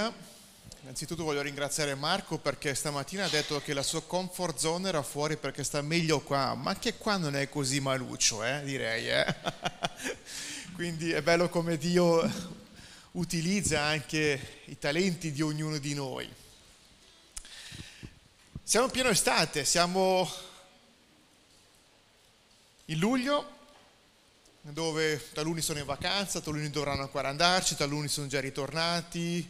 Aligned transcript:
Germania. 0.00 0.28
Innanzitutto 0.82 1.24
voglio 1.24 1.42
ringraziare 1.42 1.94
Marco 1.94 2.38
perché 2.38 2.74
stamattina 2.74 3.26
ha 3.26 3.28
detto 3.28 3.60
che 3.60 3.74
la 3.74 3.82
sua 3.82 4.02
comfort 4.02 4.56
zone 4.56 4.88
era 4.88 5.02
fuori 5.02 5.36
perché 5.36 5.62
sta 5.62 5.82
meglio 5.82 6.20
qua, 6.20 6.54
ma 6.54 6.70
anche 6.70 6.96
qua 6.96 7.18
non 7.18 7.36
è 7.36 7.50
così 7.50 7.80
maluccio, 7.80 8.42
eh, 8.42 8.62
direi. 8.64 9.10
Eh? 9.10 9.26
Quindi 10.74 11.12
è 11.12 11.20
bello 11.20 11.50
come 11.50 11.76
Dio 11.76 12.58
utilizza 13.12 13.82
anche 13.82 14.62
i 14.66 14.78
talenti 14.78 15.32
di 15.32 15.42
ognuno 15.42 15.76
di 15.76 15.92
noi. 15.92 16.32
Siamo 18.62 18.86
in 18.86 18.92
pieno 18.92 19.10
estate, 19.10 19.66
siamo 19.66 20.28
in 22.86 22.98
luglio, 22.98 23.58
dove 24.62 25.30
taluni 25.32 25.60
sono 25.60 25.78
in 25.78 25.84
vacanza, 25.84 26.40
taluni 26.40 26.70
dovranno 26.70 27.02
ancora 27.02 27.28
andarci, 27.28 27.76
taluni 27.76 28.08
sono 28.08 28.28
già 28.28 28.40
ritornati, 28.40 29.46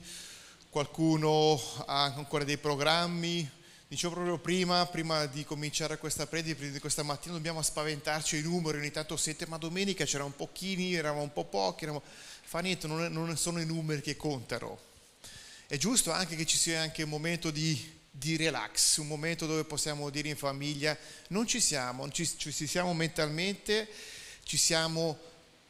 qualcuno 0.70 1.60
ha 1.86 2.04
ancora 2.04 2.44
dei 2.44 2.56
programmi. 2.56 3.58
Dicevo 3.88 4.14
proprio 4.14 4.38
prima, 4.38 4.86
prima 4.86 5.26
di 5.26 5.44
cominciare 5.44 5.98
questa 5.98 6.28
predica, 6.28 6.64
di 6.64 6.78
questa 6.78 7.02
mattina, 7.02 7.34
dobbiamo 7.34 7.60
spaventarci 7.60 8.38
i 8.38 8.42
numeri, 8.42 8.78
ogni 8.78 8.92
tanto 8.92 9.16
siete, 9.16 9.46
ma 9.48 9.58
domenica 9.58 10.04
c'erano 10.04 10.30
pochini, 10.30 10.94
eravamo 10.94 11.22
un 11.22 11.32
po' 11.32 11.44
pochi, 11.44 11.82
eravamo... 11.84 12.04
fa 12.44 12.60
niente, 12.60 12.86
non, 12.86 13.12
non 13.12 13.36
sono 13.36 13.60
i 13.60 13.66
numeri 13.66 14.00
che 14.00 14.16
contano. 14.16 14.78
È 15.66 15.76
giusto 15.76 16.12
anche 16.12 16.36
che 16.36 16.46
ci 16.46 16.56
sia 16.56 16.82
anche 16.82 17.02
un 17.02 17.08
momento 17.08 17.50
di, 17.50 17.98
di 18.08 18.36
relax, 18.36 18.98
un 18.98 19.08
momento 19.08 19.46
dove 19.46 19.64
possiamo 19.64 20.08
dire 20.08 20.28
in 20.28 20.36
famiglia, 20.36 20.96
non 21.28 21.48
ci 21.48 21.60
siamo, 21.60 22.08
ci, 22.12 22.28
ci 22.38 22.66
siamo 22.68 22.94
mentalmente, 22.94 23.88
ci 24.44 24.56
siamo, 24.56 25.18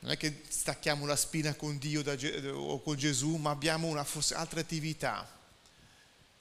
non 0.01 0.13
è 0.13 0.17
che 0.17 0.43
stacchiamo 0.49 1.05
la 1.05 1.17
spina 1.17 1.55
con 1.55 1.79
Dio 1.79 2.03
da, 2.03 2.17
o 2.53 2.81
con 2.81 2.97
Gesù, 2.97 3.37
ma 3.37 3.51
abbiamo 3.51 3.87
una, 3.87 4.07
altre 4.33 4.61
attività. 4.61 5.29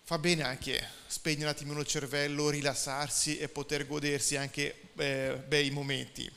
Fa 0.03 0.17
bene 0.17 0.43
anche 0.43 0.87
spegnere 1.07 1.43
un 1.43 1.49
attimo 1.49 1.79
il 1.79 1.85
cervello, 1.85 2.49
rilassarsi 2.49 3.37
e 3.37 3.49
poter 3.49 3.85
godersi 3.85 4.37
anche 4.37 4.89
eh, 4.95 5.43
bei 5.45 5.69
momenti. 5.71 6.31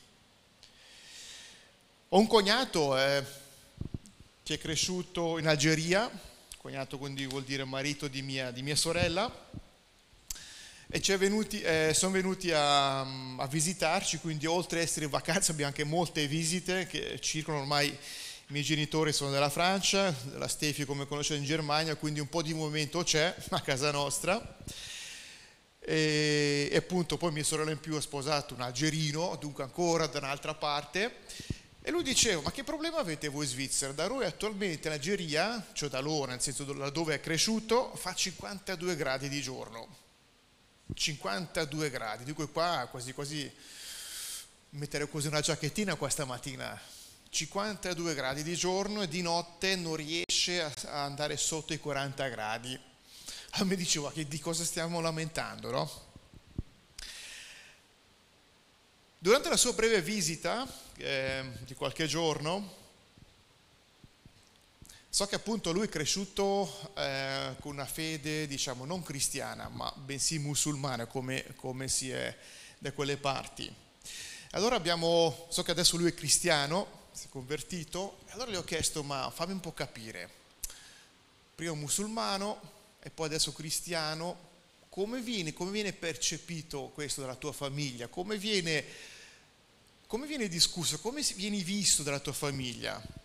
Ho 2.09 2.19
un 2.19 2.27
cognato 2.27 2.99
eh, 2.99 3.25
che 4.43 4.55
è 4.55 4.59
cresciuto 4.59 5.39
in 5.39 5.47
Algeria, 5.47 6.11
cognato 6.59 6.99
quindi 6.99 7.25
vuol 7.27 7.45
dire 7.45 7.65
marito 7.65 8.09
di 8.09 8.21
mia, 8.21 8.51
di 8.51 8.63
mia 8.63 8.77
sorella, 8.77 9.33
e 10.95 11.17
venuti, 11.17 11.59
eh, 11.63 11.93
sono 11.95 12.13
venuti 12.13 12.53
a, 12.53 13.01
a, 13.01 13.47
visitarci, 13.47 14.19
quindi 14.19 14.45
oltre 14.45 14.81
ad 14.81 14.85
essere 14.85 15.07
in 15.07 15.11
vacanza 15.11 15.51
abbiamo 15.51 15.71
anche 15.71 15.85
molte 15.85 16.27
visite 16.27 16.87
che 16.87 17.19
circolano 17.19 17.63
ormai. 17.63 17.89
I 17.89 18.53
miei 18.53 18.63
genitori 18.63 19.11
sono 19.11 19.31
della 19.31 19.49
Francia, 19.49 20.15
la 20.35 20.49
Stefi 20.49 20.85
come 20.85 21.07
conoscete 21.07 21.39
in 21.41 21.47
Germania, 21.47 21.95
quindi 21.95 22.21
un 22.21 22.29
po' 22.29 22.43
di 22.43 22.53
movimento 22.53 23.03
c'è 23.05 23.35
a 23.49 23.61
casa 23.63 23.91
nostra. 23.91 24.59
E, 25.79 26.69
e 26.71 26.77
appunto 26.77 27.17
poi 27.17 27.33
mia 27.33 27.43
sorella 27.43 27.71
in 27.71 27.81
più 27.81 27.97
ha 27.97 28.01
sposato 28.03 28.53
un 28.53 28.61
algerino, 28.61 29.35
dunque 29.41 29.63
ancora 29.63 30.07
da 30.09 30.19
un'altra 30.19 30.53
parte. 30.53 31.21
E 31.81 31.91
lui 31.91 32.03
diceva, 32.03 32.43
ma 32.43 32.53
che 32.53 32.65
problema 32.65 32.99
avete 32.99 33.29
voi 33.29 33.47
Svizzera? 33.47 33.93
Da 33.93 34.09
noi 34.09 34.27
attualmente 34.27 34.91
l'Algeria, 34.91 35.69
cioè 35.73 35.89
da 35.89 36.01
loro, 36.01 36.31
nel 36.31 36.43
senso 36.43 36.65
dove 36.65 37.15
è 37.15 37.21
cresciuto, 37.21 37.95
fa 37.95 38.15
52 38.15 38.95
gradi 38.95 39.31
di 39.31 39.41
giorno 39.41 40.02
52 40.95 41.91
gradi, 41.91 42.25
di 42.25 42.33
cui 42.33 42.49
qua 42.49 42.89
quasi 42.91 43.13
quasi 43.13 43.51
mettere 44.71 45.09
così 45.09 45.27
una 45.27 45.41
giacchettina 45.41 45.97
questa 45.97 46.25
mattina. 46.25 46.81
52 47.29 48.15
gradi 48.15 48.43
di 48.43 48.55
giorno 48.55 49.03
e 49.03 49.09
di 49.09 49.23
notte 49.23 49.75
non 49.75 49.97
riesce 49.97 50.63
a 50.63 51.05
andare 51.05 51.37
sotto 51.37 51.73
i 51.73 51.79
40 51.79 52.29
gradi. 52.29 52.79
A 53.57 53.65
me 53.65 53.77
diceva 53.77 54.13
che 54.13 54.27
di 54.27 54.39
cosa 54.39 54.65
stiamo 54.65 55.01
lamentando, 55.01 55.71
no? 55.71 56.11
Durante 59.19 59.49
la 59.49 59.57
sua 59.57 59.73
breve 59.73 60.03
visita 60.03 60.67
eh, 60.97 61.45
di 61.61 61.75
qualche 61.75 62.07
giorno, 62.07 62.81
So 65.15 65.27
che 65.27 65.35
appunto 65.35 65.73
lui 65.73 65.85
è 65.85 65.91
cresciuto 65.91 66.91
eh, 66.95 67.55
con 67.61 67.73
una 67.73 67.85
fede, 67.85 68.47
diciamo, 68.47 68.87
non 68.87 69.03
cristiana, 69.03 69.69
ma 69.69 69.93
bensì 69.95 70.39
musulmana, 70.39 71.05
come, 71.05 71.53
come 71.57 71.87
si 71.89 72.11
è 72.11 72.35
da 72.79 72.93
quelle 72.93 73.19
parti. 73.19 73.71
Allora 74.53 74.75
abbiamo, 74.75 75.49
so 75.51 75.63
che 75.63 75.71
adesso 75.71 75.99
lui 75.99 76.09
è 76.09 76.15
cristiano, 76.15 77.09
si 77.13 77.27
è 77.27 77.29
convertito, 77.29 78.21
e 78.27 78.33
allora 78.33 78.53
gli 78.53 78.55
ho 78.55 78.65
chiesto, 78.65 79.03
ma 79.03 79.31
fammi 79.31 79.53
un 79.53 79.61
po' 79.61 79.75
capire, 79.75 80.31
prima 81.55 81.75
musulmano 81.75 82.59
e 83.03 83.11
poi 83.11 83.27
adesso 83.27 83.53
cristiano, 83.53 84.35
come 84.89 85.21
viene, 85.21 85.53
come 85.53 85.73
viene 85.73 85.93
percepito 85.93 86.91
questo 86.95 87.21
dalla 87.21 87.37
tua 87.37 87.53
famiglia? 87.53 88.09
Come 88.09 88.39
viene, 88.39 88.83
come 90.07 90.27
viene 90.27 90.49
discusso? 90.49 90.99
Come 91.01 91.21
vieni 91.37 91.63
visto 91.63 92.03
dalla 92.03 92.19
tua 92.19 92.33
famiglia? 92.33 93.21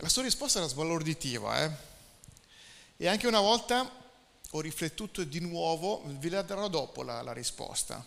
La 0.00 0.10
sua 0.10 0.24
risposta 0.24 0.58
era 0.58 0.68
sbalorditiva, 0.68 1.64
eh? 1.64 1.70
E 2.98 3.08
anche 3.08 3.26
una 3.26 3.40
volta 3.40 3.90
ho 4.50 4.60
riflettuto 4.60 5.24
di 5.24 5.40
nuovo, 5.40 6.02
vi 6.18 6.28
la 6.28 6.42
darò 6.42 6.68
dopo 6.68 7.02
la, 7.02 7.22
la 7.22 7.32
risposta, 7.32 8.04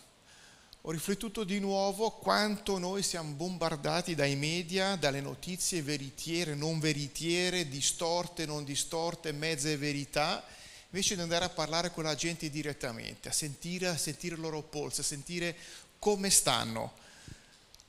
ho 0.82 0.90
riflettuto 0.92 1.42
di 1.42 1.58
nuovo 1.58 2.12
quanto 2.12 2.78
noi 2.78 3.02
siamo 3.02 3.32
bombardati 3.32 4.14
dai 4.14 4.36
media, 4.36 4.94
dalle 4.94 5.20
notizie 5.20 5.82
veritiere, 5.82 6.54
non 6.54 6.78
veritiere, 6.78 7.68
distorte, 7.68 8.46
non 8.46 8.62
distorte, 8.62 9.32
mezze 9.32 9.76
verità, 9.76 10.44
invece 10.90 11.16
di 11.16 11.22
andare 11.22 11.46
a 11.46 11.50
parlare 11.50 11.90
con 11.90 12.04
la 12.04 12.14
gente 12.14 12.50
direttamente, 12.50 13.28
a 13.28 13.32
sentire, 13.32 13.88
a 13.88 13.96
sentire 13.96 14.36
il 14.36 14.40
loro 14.40 14.62
polso, 14.62 15.00
a 15.00 15.04
sentire 15.04 15.56
come 15.98 16.30
stanno 16.30 16.92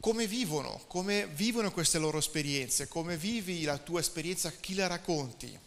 come 0.02 0.26
vivono, 0.26 0.84
come 0.88 1.28
vivono 1.28 1.72
queste 1.72 2.00
loro 2.00 2.18
esperienze, 2.18 2.88
come 2.88 3.16
vivi 3.16 3.62
la 3.64 3.78
tua 3.78 4.00
esperienza, 4.00 4.52
chi 4.52 4.74
la 4.74 4.88
racconti. 4.88 5.58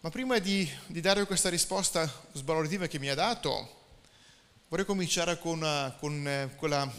Ma 0.00 0.10
prima 0.10 0.38
di, 0.38 0.68
di 0.86 1.02
dare 1.02 1.26
questa 1.26 1.50
risposta 1.50 2.10
sbalorditiva 2.32 2.86
che 2.86 2.98
mi 2.98 3.10
ha 3.10 3.14
dato, 3.14 3.80
vorrei 4.68 4.86
cominciare 4.86 5.38
con, 5.38 5.62
eh, 5.62 5.94
con, 6.00 6.26
eh, 6.26 6.54
quella, 6.56 6.90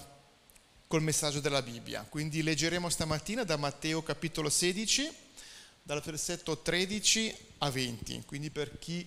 col 0.87 1.01
messaggio 1.01 1.39
della 1.39 1.63
Bibbia. 1.63 2.05
Quindi 2.07 2.43
leggeremo 2.43 2.87
stamattina 2.87 3.43
da 3.43 3.57
Matteo 3.57 4.03
capitolo 4.03 4.51
16, 4.51 5.11
dal 5.81 6.01
versetto 6.01 6.59
13 6.59 7.35
a 7.57 7.71
20. 7.71 8.23
Quindi 8.27 8.51
per 8.51 8.77
chi 8.77 9.05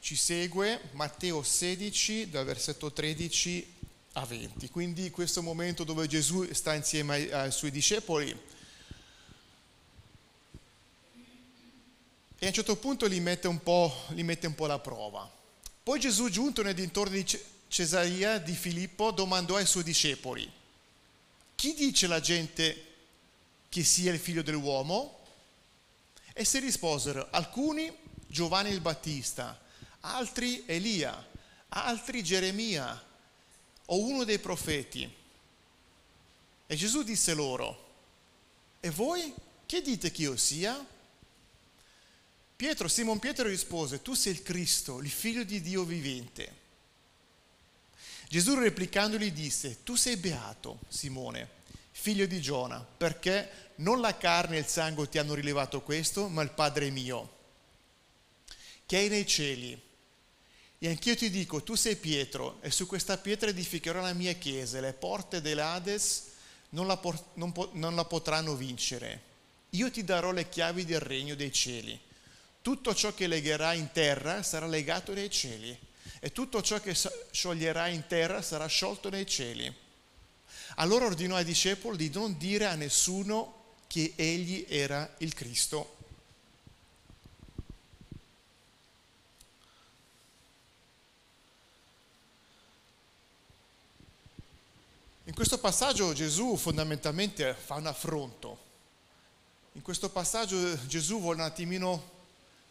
ci 0.00 0.16
segue, 0.16 0.80
Matteo 0.92 1.44
16, 1.44 2.30
dal 2.30 2.44
versetto 2.44 2.92
13 2.92 3.74
a 4.16 4.24
20. 4.24 4.70
Quindi 4.70 5.10
questo 5.10 5.42
momento 5.42 5.84
dove 5.84 6.06
Gesù 6.06 6.50
sta 6.52 6.74
insieme 6.74 7.14
ai, 7.14 7.30
ai 7.32 7.52
suoi 7.52 7.70
discepoli 7.70 8.30
e 12.38 12.44
a 12.44 12.48
un 12.48 12.54
certo 12.54 12.76
punto 12.76 13.06
li 13.06 13.20
mette 13.20 13.46
un 13.46 13.62
po', 13.62 13.94
mette 14.14 14.46
un 14.46 14.54
po 14.54 14.64
alla 14.64 14.78
prova. 14.78 15.30
Poi 15.82 16.00
Gesù, 16.00 16.28
giunto 16.30 16.62
nei 16.62 16.74
dintorni 16.74 17.22
di 17.22 17.40
Cesarea 17.68 18.38
di 18.38 18.54
Filippo, 18.54 19.10
domandò 19.10 19.56
ai 19.56 19.66
suoi 19.66 19.84
discepoli, 19.84 20.50
chi 21.54 21.74
dice 21.74 22.06
la 22.06 22.20
gente 22.20 22.84
che 23.68 23.84
sia 23.84 24.12
il 24.12 24.18
figlio 24.18 24.42
dell'uomo? 24.42 25.24
E 26.32 26.44
si 26.44 26.58
risposero, 26.58 27.28
alcuni 27.30 27.94
Giovanni 28.26 28.70
il 28.70 28.80
Battista, 28.80 29.58
altri 30.00 30.64
Elia, 30.66 31.26
altri 31.68 32.22
Geremia 32.22 33.05
o 33.86 33.98
uno 33.98 34.24
dei 34.24 34.38
profeti. 34.38 35.10
E 36.66 36.76
Gesù 36.76 37.02
disse 37.02 37.34
loro, 37.34 37.84
e 38.80 38.90
voi 38.90 39.32
che 39.66 39.82
dite 39.82 40.10
che 40.10 40.22
io 40.22 40.36
sia? 40.36 40.94
Pietro, 42.56 42.88
Simon 42.88 43.18
Pietro 43.18 43.48
rispose, 43.48 44.02
tu 44.02 44.14
sei 44.14 44.32
il 44.32 44.42
Cristo, 44.42 45.00
il 45.00 45.10
figlio 45.10 45.44
di 45.44 45.60
Dio 45.60 45.84
vivente. 45.84 46.64
Gesù 48.28 48.54
replicandogli 48.54 49.30
disse, 49.30 49.82
tu 49.82 49.94
sei 49.94 50.16
beato, 50.16 50.80
Simone, 50.88 51.48
figlio 51.92 52.26
di 52.26 52.40
Giona, 52.40 52.80
perché 52.80 53.72
non 53.76 54.00
la 54.00 54.16
carne 54.16 54.56
e 54.56 54.60
il 54.60 54.66
sangue 54.66 55.08
ti 55.08 55.18
hanno 55.18 55.34
rilevato 55.34 55.82
questo, 55.82 56.28
ma 56.28 56.42
il 56.42 56.50
Padre 56.50 56.90
mio, 56.90 57.34
che 58.86 59.04
è 59.04 59.08
nei 59.08 59.26
cieli. 59.26 59.80
E 60.78 60.88
anch'io 60.88 61.16
ti 61.16 61.30
dico, 61.30 61.62
tu 61.62 61.74
sei 61.74 61.96
Pietro, 61.96 62.58
e 62.60 62.70
su 62.70 62.86
questa 62.86 63.16
pietra 63.16 63.48
edificherò 63.48 64.00
la 64.00 64.12
mia 64.12 64.34
chiesa, 64.34 64.80
le 64.80 64.92
porte 64.92 65.40
dell'Ades 65.40 66.24
non 66.70 66.86
la, 66.86 66.96
por- 66.98 67.22
non, 67.34 67.52
po- 67.52 67.70
non 67.72 67.94
la 67.94 68.04
potranno 68.04 68.54
vincere. 68.54 69.22
Io 69.70 69.90
ti 69.90 70.04
darò 70.04 70.32
le 70.32 70.48
chiavi 70.48 70.84
del 70.84 71.00
regno 71.00 71.34
dei 71.34 71.50
cieli. 71.50 71.98
Tutto 72.60 72.94
ciò 72.94 73.14
che 73.14 73.26
legherai 73.26 73.78
in 73.78 73.90
terra 73.92 74.42
sarà 74.42 74.66
legato 74.66 75.14
nei 75.14 75.30
cieli, 75.30 75.76
e 76.20 76.32
tutto 76.32 76.62
ciò 76.62 76.80
che 76.80 76.94
scioglierai 76.94 77.94
in 77.94 78.06
terra 78.06 78.42
sarà 78.42 78.66
sciolto 78.66 79.08
nei 79.08 79.26
cieli. 79.26 79.72
Allora 80.76 81.06
ordinò 81.06 81.36
ai 81.36 81.44
discepoli 81.44 81.96
di 81.96 82.10
non 82.12 82.36
dire 82.36 82.66
a 82.66 82.74
nessuno 82.74 83.74
che 83.86 84.12
egli 84.16 84.66
era 84.68 85.14
il 85.18 85.32
Cristo. 85.32 85.95
In 95.28 95.34
questo 95.34 95.58
passaggio 95.58 96.12
Gesù 96.12 96.56
fondamentalmente 96.56 97.52
fa 97.52 97.74
un 97.74 97.86
affronto. 97.86 98.58
In 99.72 99.82
questo 99.82 100.08
passaggio 100.08 100.86
Gesù 100.86 101.20
vuole 101.20 101.40
un 101.40 101.46
attimino 101.46 102.10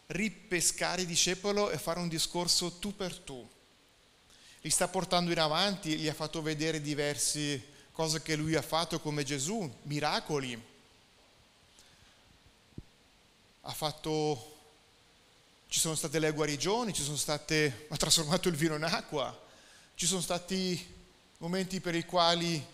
ripescare 0.06 1.02
i 1.02 1.06
discepoli 1.06 1.70
e 1.70 1.76
fare 1.76 1.98
un 1.98 2.08
discorso 2.08 2.78
tu 2.78 2.96
per 2.96 3.14
tu. 3.18 3.46
Li 4.62 4.70
sta 4.70 4.88
portando 4.88 5.30
in 5.30 5.38
avanti, 5.38 5.98
gli 5.98 6.08
ha 6.08 6.14
fatto 6.14 6.40
vedere 6.40 6.80
diverse 6.80 7.62
cose 7.92 8.22
che 8.22 8.36
lui 8.36 8.54
ha 8.54 8.62
fatto 8.62 9.00
come 9.00 9.22
Gesù, 9.22 9.70
miracoli. 9.82 10.58
Ha 13.60 13.72
fatto, 13.72 14.56
ci 15.68 15.78
sono 15.78 15.94
state 15.94 16.18
le 16.18 16.32
guarigioni, 16.32 16.94
ci 16.94 17.02
sono 17.02 17.16
state, 17.18 17.86
ha 17.90 17.96
trasformato 17.98 18.48
il 18.48 18.56
vino 18.56 18.76
in 18.76 18.84
acqua, 18.84 19.38
ci 19.94 20.06
sono 20.06 20.22
stati 20.22 20.95
momenti 21.38 21.80
per 21.80 21.94
i 21.94 22.04
quali 22.04 22.64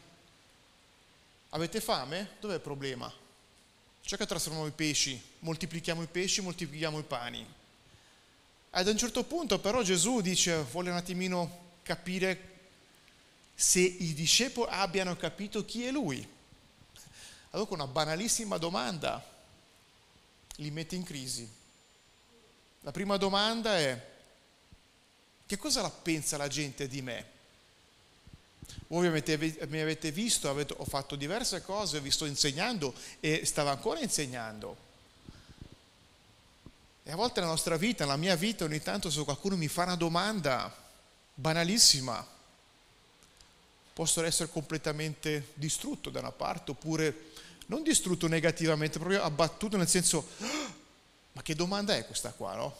avete 1.50 1.80
fame? 1.80 2.36
Dov'è 2.40 2.54
il 2.54 2.60
problema? 2.60 3.12
C'è 4.04 4.16
che 4.16 4.26
trasformiamo 4.26 4.66
i 4.66 4.72
pesci, 4.72 5.20
moltiplichiamo 5.40 6.02
i 6.02 6.06
pesci, 6.06 6.40
moltiplichiamo 6.40 6.98
i 6.98 7.04
pani. 7.04 7.46
Ad 8.70 8.86
un 8.86 8.96
certo 8.96 9.24
punto 9.24 9.58
però 9.58 9.82
Gesù 9.82 10.20
dice, 10.20 10.62
vuole 10.62 10.90
un 10.90 10.96
attimino 10.96 11.60
capire 11.82 12.50
se 13.54 13.80
i 13.80 14.14
discepoli 14.14 14.70
abbiano 14.72 15.16
capito 15.16 15.64
chi 15.64 15.84
è 15.84 15.90
lui. 15.90 16.26
Allora 17.50 17.68
con 17.68 17.80
una 17.80 17.88
banalissima 17.88 18.56
domanda 18.56 19.24
li 20.56 20.70
mette 20.70 20.96
in 20.96 21.04
crisi. 21.04 21.48
La 22.80 22.90
prima 22.90 23.16
domanda 23.16 23.76
è, 23.78 24.10
che 25.46 25.56
cosa 25.56 25.82
la 25.82 25.90
pensa 25.90 26.36
la 26.36 26.48
gente 26.48 26.88
di 26.88 27.02
me? 27.02 27.31
Voi 28.88 29.08
mi 29.10 29.80
avete 29.80 30.12
visto, 30.12 30.50
avete, 30.50 30.74
ho 30.76 30.84
fatto 30.84 31.16
diverse 31.16 31.62
cose, 31.62 32.00
vi 32.00 32.10
sto 32.10 32.26
insegnando 32.26 32.94
e 33.20 33.44
stavo 33.44 33.70
ancora 33.70 34.00
insegnando. 34.00 34.76
E 37.04 37.10
a 37.10 37.16
volte 37.16 37.40
nella 37.40 37.52
nostra 37.52 37.76
vita, 37.76 38.04
nella 38.04 38.16
mia 38.16 38.36
vita, 38.36 38.64
ogni 38.64 38.80
tanto 38.80 39.10
se 39.10 39.24
qualcuno 39.24 39.56
mi 39.56 39.68
fa 39.68 39.84
una 39.84 39.96
domanda 39.96 40.72
banalissima, 41.34 42.24
posso 43.92 44.22
essere 44.22 44.50
completamente 44.50 45.48
distrutto 45.54 46.10
da 46.10 46.20
una 46.20 46.32
parte 46.32 46.70
oppure 46.70 47.30
non 47.66 47.82
distrutto 47.82 48.28
negativamente, 48.28 48.98
proprio 48.98 49.22
abbattuto 49.22 49.76
nel 49.76 49.88
senso, 49.88 50.28
ah, 50.40 50.74
ma 51.32 51.42
che 51.42 51.54
domanda 51.54 51.96
è 51.96 52.06
questa 52.06 52.32
qua, 52.32 52.54
no? 52.54 52.76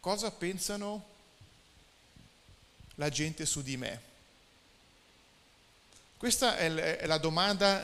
Cosa 0.00 0.30
pensano 0.30 1.04
la 2.96 3.08
gente 3.08 3.46
su 3.46 3.62
di 3.62 3.76
me? 3.76 4.07
Questa 6.18 6.56
è 6.56 7.06
la 7.06 7.18
domanda 7.18 7.80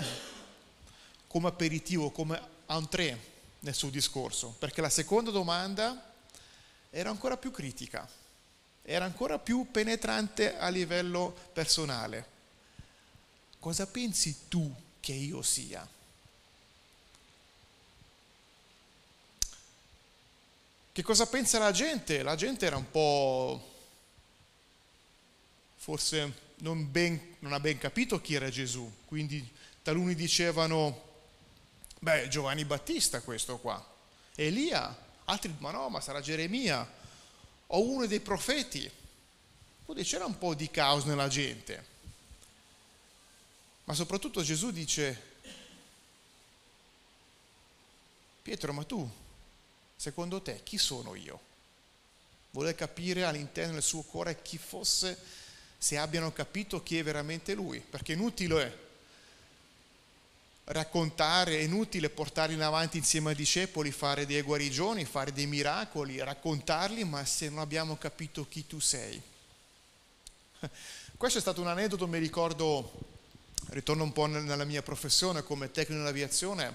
come 1.29 1.47
aperitivo, 1.47 2.11
come 2.11 2.41
entrée 2.67 3.17
nel 3.61 3.75
suo 3.75 3.91
discorso, 3.91 4.57
perché 4.59 4.81
la 4.81 4.89
seconda 4.89 5.31
domanda 5.31 6.13
era 6.91 7.11
ancora 7.11 7.37
più 7.37 7.53
critica, 7.53 8.09
era 8.83 9.05
ancora 9.05 9.39
più 9.39 9.71
penetrante 9.71 10.59
a 10.59 10.69
livello 10.69 11.33
personale. 11.53 12.27
Cosa 13.61 13.87
pensi 13.87 14.49
tu 14.49 14.75
che 14.99 15.13
io 15.13 15.41
sia? 15.41 15.89
Che 20.91 21.03
cosa 21.05 21.27
pensa 21.27 21.61
la 21.61 21.71
gente? 21.71 22.25
La 22.25 22.35
gente 22.35 22.67
era 22.67 22.77
un 22.77 22.91
po' 22.91 23.73
forse 25.77 26.43
non, 26.65 26.91
ben, 26.91 27.37
non 27.41 27.53
ha 27.53 27.61
ben 27.61 27.77
capito 27.77 28.23
chi 28.23 28.35
era 28.35 28.49
Gesù, 28.49 28.91
quindi 29.05 29.47
taluni 29.83 30.15
dicevano, 30.15 31.03
beh, 32.01 32.29
Giovanni 32.29 32.65
Battista 32.65 33.21
questo 33.21 33.59
qua, 33.59 33.87
Elia, 34.35 34.97
altri, 35.27 35.55
ma 35.59 35.71
no, 35.73 35.91
ma 35.91 36.01
sarà 36.01 36.23
Geremia, 36.23 36.91
o 37.67 37.83
uno 37.83 38.07
dei 38.07 38.21
profeti. 38.21 38.91
Quindi 39.85 40.05
c'era 40.05 40.25
un 40.25 40.39
po' 40.39 40.55
di 40.55 40.71
caos 40.71 41.05
nella 41.05 41.29
gente. 41.29 41.93
Ma 43.85 43.93
soprattutto 43.93 44.43
Gesù 44.43 44.71
dice, 44.71 45.33
Pietro, 48.41 48.73
ma 48.73 48.85
tu, 48.85 49.07
secondo 49.95 50.41
te, 50.41 50.63
chi 50.63 50.79
sono 50.79 51.15
io? 51.15 51.53
Vuole 52.53 52.75
capire 52.75 53.25
all'interno 53.25 53.75
del 53.75 53.83
suo 53.83 54.01
cuore 54.01 54.41
chi 54.41 54.57
fosse 54.57 55.43
se 55.85 55.99
abbiano 55.99 56.33
capito 56.33 56.83
chi 56.83 56.97
è 56.97 57.03
veramente 57.03 57.53
lui, 57.53 57.79
perché 57.79 58.15
è 58.15 58.17
inutile 58.17 58.79
raccontare, 60.65 61.59
è 61.59 61.61
inutile 61.61 62.09
portarli 62.09 62.55
in 62.55 62.63
avanti 62.63 62.97
insieme 62.97 63.29
ai 63.29 63.37
discepoli, 63.37 63.91
fare 63.91 64.25
delle 64.25 64.41
guarigioni, 64.41 65.05
fare 65.05 65.31
dei 65.31 65.45
miracoli, 65.45 66.25
raccontarli, 66.25 67.05
ma 67.05 67.23
se 67.27 67.51
non 67.51 67.59
abbiamo 67.59 67.99
capito 67.99 68.49
chi 68.49 68.67
tu 68.67 68.81
sei. 68.81 69.21
Questo 71.19 71.37
è 71.37 71.43
stato 71.43 71.61
un 71.61 71.67
aneddoto, 71.67 72.09
mi 72.09 72.19
ricordo, 72.19 72.91
ritorno 73.69 74.05
un 74.05 74.13
po' 74.13 74.25
nella 74.25 74.65
mia 74.65 74.81
professione 74.81 75.43
come 75.43 75.71
tecnico 75.71 76.01
dell'aviazione, 76.01 76.75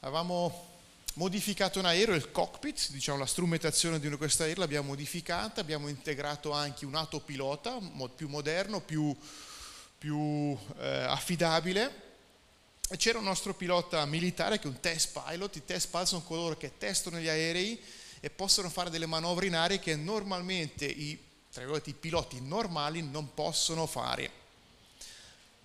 avevamo 0.00 0.73
modificato 1.14 1.78
un 1.78 1.86
aereo, 1.86 2.14
il 2.14 2.30
cockpit, 2.30 2.90
diciamo 2.90 3.18
la 3.18 3.26
strumentazione 3.26 3.98
di 3.98 4.08
questo 4.16 4.42
aereo 4.42 4.60
l'abbiamo 4.60 4.88
modificata, 4.88 5.60
abbiamo 5.60 5.88
integrato 5.88 6.52
anche 6.52 6.86
un 6.86 6.94
autopilota 6.94 7.78
più 8.14 8.28
moderno, 8.28 8.80
più, 8.80 9.16
più 9.98 10.56
eh, 10.78 10.86
affidabile 11.08 12.02
c'era 12.96 13.18
un 13.18 13.24
nostro 13.24 13.54
pilota 13.54 14.04
militare 14.04 14.58
che 14.58 14.64
è 14.64 14.70
un 14.70 14.78
test 14.78 15.18
pilot, 15.18 15.56
i 15.56 15.64
test 15.64 15.88
pilot 15.88 16.06
sono 16.06 16.22
coloro 16.22 16.56
che 16.56 16.76
testano 16.78 17.18
gli 17.18 17.28
aerei 17.28 17.80
e 18.20 18.30
possono 18.30 18.68
fare 18.68 18.90
delle 18.90 19.06
manovre 19.06 19.46
in 19.46 19.54
aria 19.54 19.78
che 19.78 19.96
normalmente 19.96 20.84
i, 20.84 21.18
i 21.18 21.94
piloti 21.94 22.40
normali 22.40 23.02
non 23.02 23.32
possono 23.34 23.86
fare. 23.86 24.42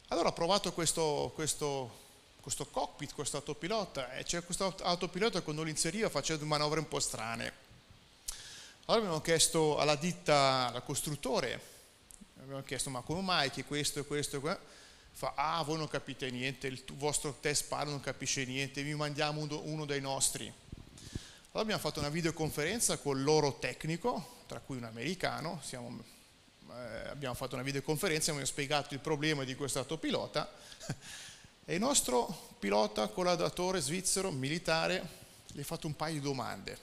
Allora 0.08 0.30
ho 0.30 0.34
provato 0.34 0.74
questo, 0.74 1.32
questo 1.36 2.08
questo 2.42 2.66
cockpit, 2.66 3.14
questo 3.14 3.38
autopilota, 3.38 4.14
e 4.14 4.24
c'è 4.24 4.44
questo 4.44 4.76
autopilota 4.82 5.42
quando 5.42 5.64
lo 5.64 5.70
inseriva 5.70 6.10
faceva 6.10 6.44
manovre 6.46 6.80
un 6.80 6.88
po' 6.88 7.00
strane. 7.00 7.68
Allora 8.86 9.04
abbiamo 9.04 9.22
chiesto 9.22 9.78
alla 9.78 9.96
ditta, 9.96 10.72
al 10.74 10.84
costruttore, 10.84 11.62
abbiamo 12.42 12.64
chiesto 12.64 12.90
ma 12.90 13.02
come 13.02 13.22
mai 13.22 13.52
che 13.52 13.64
questo 13.64 14.00
e 14.00 14.06
questo 14.06 14.38
e 14.38 14.40
questo? 14.40 14.78
Fa, 15.12 15.34
ah 15.36 15.64
voi 15.64 15.78
non 15.78 15.88
capite 15.88 16.32
niente, 16.32 16.68
il 16.68 16.82
vostro 16.94 17.36
test 17.40 17.68
palo 17.68 17.90
non 17.90 18.00
capisce 18.00 18.46
niente, 18.46 18.82
vi 18.84 18.96
mandiamo 18.96 19.42
uno, 19.42 19.86
dei 19.86 20.00
nostri. 20.00 20.46
Allora 20.46 21.62
abbiamo 21.62 21.82
fatto 21.82 22.00
una 22.00 22.10
videoconferenza 22.10 22.98
con 22.98 23.18
il 23.18 23.24
loro 23.24 23.60
tecnico, 23.60 24.44
tra 24.48 24.60
cui 24.60 24.78
un 24.78 24.86
americano, 24.86 25.60
siamo, 25.62 26.02
eh, 26.72 27.10
abbiamo 27.10 27.36
fatto 27.36 27.56
una 27.56 27.64
videoconferenza 27.64 28.28
e 28.28 28.30
abbiamo 28.30 28.50
spiegato 28.50 28.94
il 28.94 29.02
problema 29.02 29.44
di 29.44 29.56
questo 29.56 29.80
autopilota 29.80 30.50
e 31.70 31.76
il 31.76 31.80
nostro 31.80 32.56
pilota 32.58 33.10
collaboratore 33.10 33.80
svizzero, 33.80 34.32
militare, 34.32 35.08
gli 35.52 35.60
ha 35.60 35.64
fatto 35.64 35.86
un 35.86 35.96
paio 35.96 36.16
di 36.16 36.20
domande. 36.20 36.78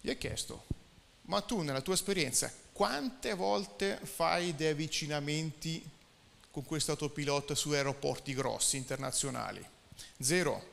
Gli 0.00 0.08
ha 0.10 0.14
chiesto, 0.14 0.64
ma 1.22 1.40
tu 1.40 1.62
nella 1.62 1.80
tua 1.80 1.94
esperienza 1.94 2.52
quante 2.70 3.34
volte 3.34 3.98
fai 4.00 4.54
dei 4.54 4.70
avvicinamenti 4.70 5.84
con 6.52 6.64
questo 6.64 6.92
autopilota 6.92 7.56
su 7.56 7.72
aeroporti 7.72 8.32
grossi 8.32 8.76
internazionali? 8.76 9.68
Zero. 10.20 10.64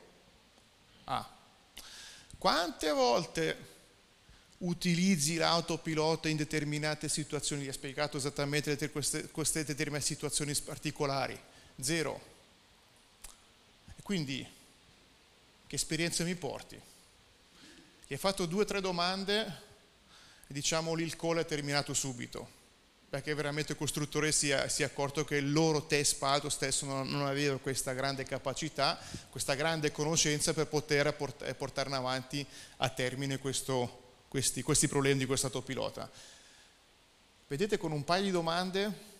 Ah. 1.06 1.28
Quante 2.38 2.92
volte 2.92 3.58
utilizzi 4.60 5.38
l'autopilota 5.38 6.30
in 6.30 6.38
determinate 6.38 7.10
situazioni? 7.10 7.64
Gli 7.64 7.70
ha 7.70 7.74
spiegato 7.74 8.18
esattamente 8.18 8.92
queste, 8.92 9.32
queste 9.32 9.64
determinate 9.64 10.06
situazioni 10.06 10.54
particolari 10.54 11.54
Zero. 11.82 12.22
E 13.98 14.01
quindi, 14.01 14.48
che 15.67 15.75
esperienza 15.75 16.24
mi 16.24 16.36
porti? 16.36 16.79
Gli 18.08 18.13
hai 18.13 18.20
fatto 18.20 18.46
due 18.46 18.62
o 18.62 18.65
tre 18.65 18.82
domande 18.82 19.63
e 20.48 20.53
diciamo 20.53 20.94
lì 20.94 21.03
il 21.03 21.15
call 21.15 21.39
è 21.39 21.46
terminato 21.46 21.94
subito, 21.94 22.48
perché 23.10 23.34
veramente 23.34 23.72
il 23.72 23.77
costruttore 23.77 24.32
si 24.32 24.51
è, 24.51 24.67
si 24.67 24.84
è 24.84 24.86
accorto 24.86 25.25
che 25.25 25.38
il 25.38 25.51
loro 25.51 25.86
test 25.86 26.17
palto 26.17 26.50
stesso 26.50 26.86
non, 26.86 27.10
non, 27.10 27.25
aveva 27.25 27.58
questa 27.58 27.94
grande 27.94 28.24
capacità, 28.24 29.00
questa 29.29 29.55
grande 29.55 29.91
conoscenza 29.91 30.53
per 30.53 30.67
poter 30.67 31.13
port- 31.15 31.51
portare 31.55 31.94
avanti 31.94 32.46
a 32.77 32.89
termine 32.89 33.39
questo, 33.39 34.03
questi, 34.27 34.62
questi 34.62 34.88
problemi 34.88 35.20
di 35.20 35.25
questo 35.25 35.48
autopilota. 35.48 36.10
Vedete 37.48 37.77
con 37.77 37.91
un 37.91 38.03
paio 38.03 38.24
di 38.24 38.32
domande, 38.32 39.13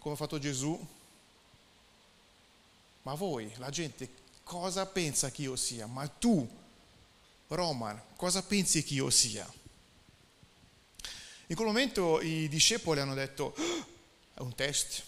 come 0.00 0.14
ha 0.14 0.18
fatto 0.18 0.38
Gesù, 0.38 0.78
ma 3.04 3.14
voi, 3.14 3.52
la 3.56 3.68
gente, 3.68 4.08
cosa 4.42 4.86
pensa 4.86 5.30
che 5.30 5.42
io 5.42 5.56
sia? 5.56 5.86
Ma 5.86 6.06
tu, 6.08 6.48
Roman, 7.48 8.00
cosa 8.16 8.42
pensi 8.42 8.82
che 8.82 8.94
io 8.94 9.10
sia? 9.10 9.46
In 11.48 11.54
quel 11.54 11.68
momento 11.68 12.22
i 12.22 12.48
discepoli 12.48 13.00
hanno 13.00 13.12
detto, 13.12 13.54
oh, 13.56 13.86
è 14.32 14.40
un 14.40 14.54
test. 14.54 15.02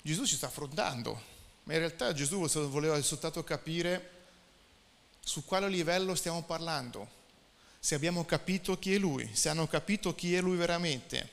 Gesù 0.00 0.24
ci 0.26 0.36
sta 0.36 0.46
affrontando, 0.46 1.20
ma 1.64 1.72
in 1.72 1.80
realtà 1.80 2.12
Gesù 2.12 2.46
voleva 2.68 3.02
soltanto 3.02 3.42
capire 3.42 4.10
su 5.18 5.44
quale 5.44 5.68
livello 5.68 6.14
stiamo 6.14 6.44
parlando, 6.44 7.22
se 7.80 7.96
abbiamo 7.96 8.24
capito 8.24 8.78
chi 8.78 8.94
è 8.94 8.98
Lui, 8.98 9.28
se 9.34 9.48
hanno 9.48 9.66
capito 9.66 10.14
chi 10.14 10.36
è 10.36 10.40
Lui 10.40 10.56
veramente. 10.56 11.30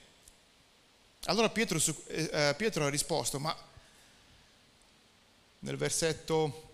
Allora 1.26 1.50
Pietro, 1.50 1.78
eh, 2.08 2.30
eh, 2.32 2.56
Pietro 2.58 2.86
ha 2.86 2.90
risposto, 2.90 3.40
ma 3.40 3.56
nel 5.62 5.78
versetto 5.78 6.70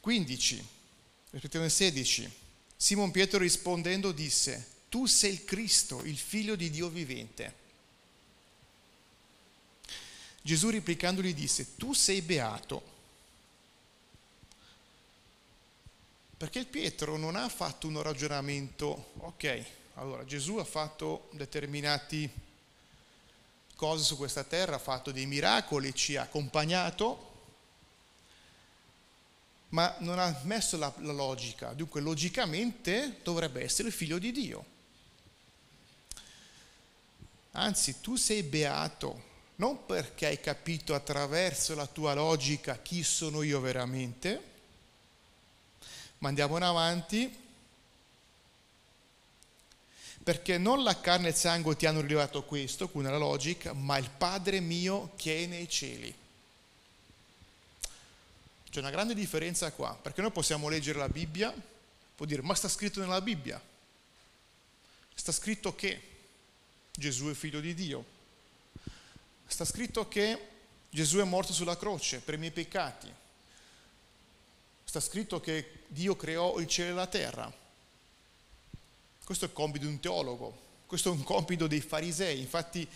15, 0.00 0.66
rispettivamente 1.30 1.76
16, 1.76 2.32
Simon 2.76 3.10
Pietro 3.10 3.38
rispondendo 3.38 4.12
disse, 4.12 4.72
tu 4.88 5.06
sei 5.06 5.32
il 5.32 5.44
Cristo, 5.44 6.02
il 6.02 6.18
figlio 6.18 6.56
di 6.56 6.70
Dio 6.70 6.88
vivente. 6.88 7.62
Gesù 10.42 10.70
replicandogli 10.70 11.32
disse, 11.32 11.76
tu 11.76 11.94
sei 11.94 12.20
beato 12.20 12.92
Perché 16.44 16.64
Pietro 16.66 17.16
non 17.16 17.36
ha 17.36 17.48
fatto 17.48 17.86
un 17.86 18.02
ragionamento, 18.02 19.12
ok, 19.18 19.64
allora 19.94 20.26
Gesù 20.26 20.56
ha 20.56 20.64
fatto 20.64 21.28
determinate 21.32 22.28
cose 23.76 24.04
su 24.04 24.16
questa 24.16 24.44
terra, 24.44 24.76
ha 24.76 24.78
fatto 24.78 25.12
dei 25.12 25.26
miracoli, 25.26 25.94
ci 25.94 26.16
ha 26.16 26.22
accompagnato, 26.22 27.32
ma 29.70 29.94
non 29.98 30.18
ha 30.18 30.40
messo 30.44 30.76
la, 30.76 30.92
la 30.98 31.12
logica, 31.12 31.72
dunque 31.72 32.00
logicamente 32.00 33.20
dovrebbe 33.22 33.62
essere 33.62 33.88
il 33.88 33.94
figlio 33.94 34.18
di 34.18 34.32
Dio. 34.32 34.64
Anzi, 37.52 38.00
tu 38.00 38.16
sei 38.16 38.42
beato 38.42 39.32
non 39.56 39.86
perché 39.86 40.26
hai 40.26 40.40
capito 40.40 40.94
attraverso 40.94 41.74
la 41.74 41.86
tua 41.86 42.14
logica 42.14 42.78
chi 42.78 43.04
sono 43.04 43.42
io 43.42 43.60
veramente, 43.60 44.42
ma 46.18 46.28
andiamo 46.28 46.56
avanti 46.56 47.42
perché 50.24 50.56
non 50.56 50.82
la 50.82 50.98
carne 51.00 51.26
e 51.26 51.30
il 51.30 51.36
sangue 51.36 51.76
ti 51.76 51.84
hanno 51.84 52.00
rilevato 52.00 52.44
questo, 52.44 52.88
con 52.88 53.02
la 53.02 53.18
logica, 53.18 53.74
ma 53.74 53.98
il 53.98 54.08
Padre 54.08 54.58
mio 54.60 55.12
che 55.16 55.44
è 55.44 55.46
nei 55.46 55.68
cieli. 55.68 56.12
C'è 58.70 58.78
una 58.78 58.90
grande 58.90 59.14
differenza 59.14 59.70
qua, 59.70 59.96
perché 60.00 60.22
noi 60.22 60.30
possiamo 60.30 60.70
leggere 60.70 60.98
la 60.98 61.10
Bibbia, 61.10 61.54
può 62.16 62.24
dire, 62.24 62.40
ma 62.40 62.54
sta 62.54 62.68
scritto 62.68 63.00
nella 63.00 63.20
Bibbia. 63.20 63.60
Sta 65.14 65.30
scritto 65.30 65.74
che 65.74 66.00
Gesù 66.90 67.26
è 67.26 67.34
figlio 67.34 67.60
di 67.60 67.74
Dio. 67.74 68.04
Sta 69.46 69.66
scritto 69.66 70.08
che 70.08 70.48
Gesù 70.88 71.18
è 71.18 71.24
morto 71.24 71.52
sulla 71.52 71.76
croce 71.76 72.20
per 72.20 72.34
i 72.34 72.38
miei 72.38 72.50
peccati. 72.50 73.12
Sta 74.84 75.00
scritto 75.00 75.38
che 75.38 75.84
Dio 75.88 76.16
creò 76.16 76.58
il 76.60 76.66
cielo 76.66 76.92
e 76.92 76.94
la 76.94 77.06
terra. 77.06 77.63
Questo 79.24 79.46
è 79.46 79.48
il 79.48 79.54
compito 79.54 79.86
di 79.86 79.90
un 79.90 80.00
teologo, 80.00 80.54
questo 80.86 81.08
è 81.08 81.12
un 81.12 81.22
compito 81.22 81.66
dei 81.66 81.80
farisei. 81.80 82.40
Infatti 82.40 82.86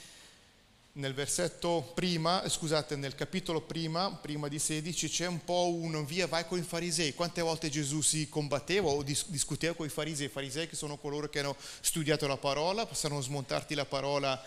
nel 0.92 1.14
versetto 1.14 1.92
prima, 1.94 2.42
eh, 2.42 2.50
scusate, 2.50 2.96
nel 2.96 3.14
capitolo 3.14 3.62
prima, 3.62 4.12
prima 4.12 4.46
di 4.48 4.58
16, 4.58 5.08
c'è 5.08 5.26
un 5.26 5.42
po' 5.42 5.72
un 5.72 6.04
via 6.04 6.26
vai 6.26 6.46
con 6.46 6.58
i 6.58 6.62
farisei. 6.62 7.14
Quante 7.14 7.40
volte 7.40 7.70
Gesù 7.70 8.02
si 8.02 8.28
combatteva 8.28 8.88
o 8.90 9.02
dis- 9.02 9.26
discuteva 9.28 9.74
con 9.74 9.86
i 9.86 9.88
farisei? 9.88 10.26
I 10.26 10.30
farisei 10.30 10.68
che 10.68 10.76
sono 10.76 10.98
coloro 10.98 11.30
che 11.30 11.38
hanno 11.38 11.56
studiato 11.80 12.26
la 12.26 12.36
parola, 12.36 12.84
possono 12.84 13.22
smontarti 13.22 13.74
la 13.74 13.86
parola 13.86 14.44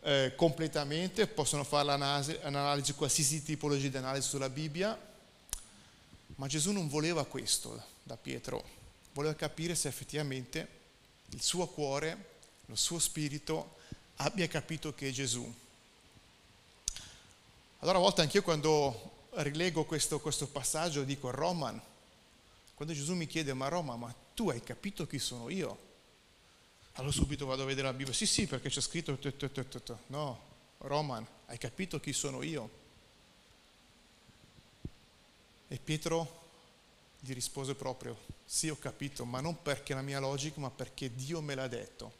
eh, 0.00 0.32
completamente, 0.34 1.26
possono 1.26 1.62
fare 1.62 1.84
l'analisi, 1.84 2.38
analisi, 2.42 2.94
qualsiasi 2.94 3.42
tipologia 3.42 3.88
di 3.88 3.96
analisi 3.98 4.28
sulla 4.28 4.48
Bibbia, 4.48 4.98
ma 6.36 6.46
Gesù 6.46 6.72
non 6.72 6.88
voleva 6.88 7.26
questo 7.26 7.82
da 8.02 8.16
Pietro, 8.16 8.64
voleva 9.12 9.34
capire 9.34 9.74
se 9.74 9.88
effettivamente 9.88 10.80
il 11.32 11.42
suo 11.42 11.66
cuore, 11.66 12.30
il 12.66 12.78
suo 12.78 12.98
spirito 12.98 13.76
abbia 14.16 14.46
capito 14.48 14.94
che 14.94 15.08
è 15.08 15.10
Gesù. 15.10 15.52
Allora 17.78 17.98
a 17.98 18.00
volte 18.00 18.20
anch'io 18.20 18.42
quando 18.42 19.10
rilego 19.34 19.84
questo, 19.84 20.20
questo 20.20 20.46
passaggio 20.46 21.02
dico 21.02 21.30
Roman, 21.30 21.80
quando 22.74 22.94
Gesù 22.94 23.14
mi 23.14 23.26
chiede 23.26 23.54
ma 23.54 23.68
Roma, 23.68 23.96
ma 23.96 24.14
tu 24.34 24.50
hai 24.50 24.62
capito 24.62 25.06
chi 25.06 25.18
sono 25.18 25.48
io? 25.48 25.90
Allora 26.94 27.12
subito 27.12 27.46
vado 27.46 27.62
a 27.62 27.66
vedere 27.66 27.86
la 27.86 27.92
Bibbia, 27.92 28.12
sì 28.12 28.26
sì 28.26 28.46
perché 28.46 28.68
c'è 28.68 28.80
scritto, 28.80 29.18
no, 30.08 30.40
Roman, 30.78 31.26
hai 31.46 31.58
capito 31.58 31.98
chi 31.98 32.12
sono 32.12 32.42
io? 32.42 32.80
E 35.68 35.78
Pietro 35.78 36.41
gli 37.24 37.34
rispose 37.34 37.76
proprio, 37.76 38.18
sì 38.44 38.68
ho 38.68 38.76
capito, 38.76 39.24
ma 39.24 39.40
non 39.40 39.62
perché 39.62 39.94
la 39.94 40.02
mia 40.02 40.18
logica, 40.18 40.60
ma 40.60 40.70
perché 40.70 41.14
Dio 41.14 41.40
me 41.40 41.54
l'ha 41.54 41.68
detto. 41.68 42.12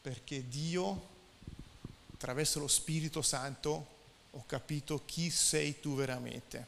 Perché 0.00 0.48
Dio, 0.48 1.08
attraverso 2.14 2.58
lo 2.58 2.66
Spirito 2.66 3.20
Santo, 3.20 3.86
ho 4.30 4.42
capito 4.46 5.02
chi 5.04 5.28
sei 5.28 5.80
tu 5.80 5.94
veramente. 5.94 6.66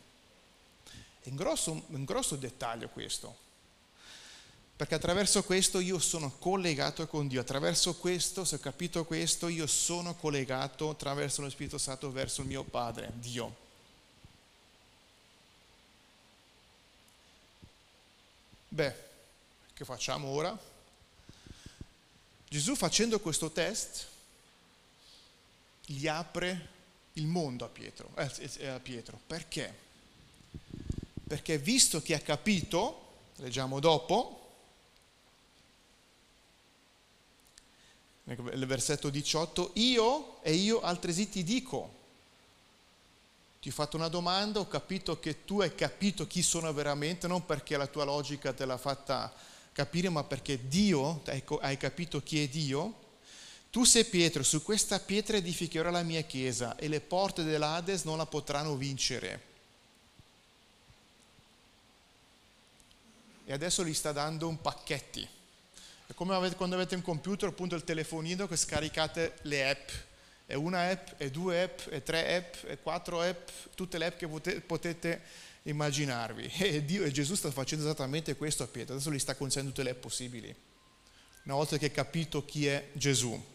È 1.23 1.31
un 1.31 1.37
grosso, 1.37 1.83
un 1.87 2.05
grosso 2.05 2.37
dettaglio 2.37 2.91
questo. 2.91 3.35
Perché 4.77 4.97
attraverso 4.97 5.43
questo 5.43 5.79
io 5.79 5.99
sono 5.99 6.31
collegato 6.39 7.07
con 7.07 7.29
Dio, 7.29 7.41
attraverso 7.41 7.95
questo, 7.95 8.45
se 8.45 8.57
ho 8.57 8.59
capito 8.59 9.07
questo, 9.07 9.49
io 9.49 9.67
sono 9.67 10.15
collegato 10.17 10.91
attraverso 10.91 11.41
lo 11.41 11.49
Spirito 11.49 11.79
Santo 11.79 12.13
verso 12.13 12.43
il 12.43 12.49
mio 12.49 12.63
Padre, 12.63 13.11
Dio. 13.15 13.64
Beh, 18.75 18.93
che 19.73 19.85
facciamo 19.85 20.27
ora? 20.27 20.59
Gesù 22.49 22.75
facendo 22.75 23.21
questo 23.21 23.53
test 23.53 24.09
gli 25.87 26.09
apre 26.09 26.71
il 27.13 27.29
mondo 27.29 27.65
a 27.65 27.69
Pietro. 27.69 28.11
Eh, 28.17 28.67
a 28.67 28.81
Pietro. 28.81 29.21
Perché? 29.29 29.73
Perché 31.25 31.57
visto 31.57 32.03
che 32.03 32.15
ha 32.15 32.19
capito, 32.19 33.13
leggiamo 33.37 33.79
dopo, 33.79 34.57
nel 38.25 38.67
versetto 38.67 39.09
18, 39.09 39.71
io 39.75 40.43
e 40.43 40.53
io 40.53 40.81
altresì 40.81 41.29
ti 41.29 41.45
dico, 41.45 42.04
ti 43.65 43.71
ho 43.71 43.73
fatto 43.73 43.97
una 43.97 44.09
domanda, 44.09 44.61
ho 44.61 44.69
capito 44.69 45.19
che 45.19 45.47
tu 45.47 45.63
hai 45.63 45.75
capito 45.75 46.27
chi 46.27 46.43
sono 46.43 46.71
veramente, 46.75 47.27
non 47.27 47.47
perché 47.47 47.79
la 47.79 47.87
tua 47.87 48.05
logica 48.05 48.53
te 48.53 48.67
l'ha 48.67 48.77
fatta 48.77 49.33
capire, 49.73 50.11
ma 50.11 50.23
perché 50.23 50.69
Dio, 50.69 51.23
hai 51.63 51.79
capito 51.79 52.23
chi 52.23 52.43
è 52.43 52.47
Dio. 52.47 52.95
Tu 53.71 53.85
sei 53.85 54.05
Pietro, 54.05 54.43
su 54.43 54.63
questa 54.63 55.01
pietra 55.01 55.39
edificherò 55.39 55.91
la 55.91 56.03
mia 56.03 56.21
chiesa 56.25 56.77
e 56.77 56.89
le 56.89 57.01
porte 57.01 57.43
dell'Ades 57.43 58.03
non 58.03 58.19
la 58.19 58.27
potranno 58.27 58.77
vincere. 58.77 59.43
E 63.47 63.53
adesso 63.55 63.83
gli 63.83 63.95
sta 63.95 64.13
dando 64.13 64.47
un 64.47 64.61
pacchetti. 64.61 65.27
È 66.07 66.13
come 66.13 66.55
quando 66.55 66.75
avete 66.75 66.97
un 66.97 67.03
computer, 67.03 67.49
appunto 67.49 67.77
il 67.77 67.85
telefonino 67.85 68.47
che 68.47 68.57
scaricate 68.57 69.39
le 69.45 69.71
app 69.71 69.89
è 70.47 70.55
una 70.55 70.91
app, 70.91 71.09
è 71.17 71.31
due 71.31 71.63
app, 71.63 71.89
è 71.89 72.03
tre 72.03 72.37
app, 72.37 72.67
è 72.67 72.79
quattro 72.81 73.21
app, 73.23 73.49
tutte 73.75 73.97
le 73.99 74.07
app 74.07 74.19
che 74.19 74.29
potete, 74.61 75.23
immaginarvi. 75.65 76.53
E, 76.61 76.85
Dio, 76.85 77.05
e 77.05 77.11
Gesù 77.11 77.35
sta 77.35 77.51
facendo 77.51 77.85
esattamente 77.85 78.37
questo 78.37 78.63
a 78.63 78.67
Pietro, 78.67 78.95
adesso 78.95 79.11
gli 79.11 79.19
sta 79.19 79.35
concedendo 79.35 79.71
tutte 79.73 79.85
le 79.85 79.91
app 79.91 80.01
possibili, 80.01 80.55
una 81.45 81.55
volta 81.55 81.79
che 81.79 81.87
ha 81.87 81.91
capito 81.91 82.45
chi 82.45 82.67
è 82.67 82.89
Gesù. 82.93 83.53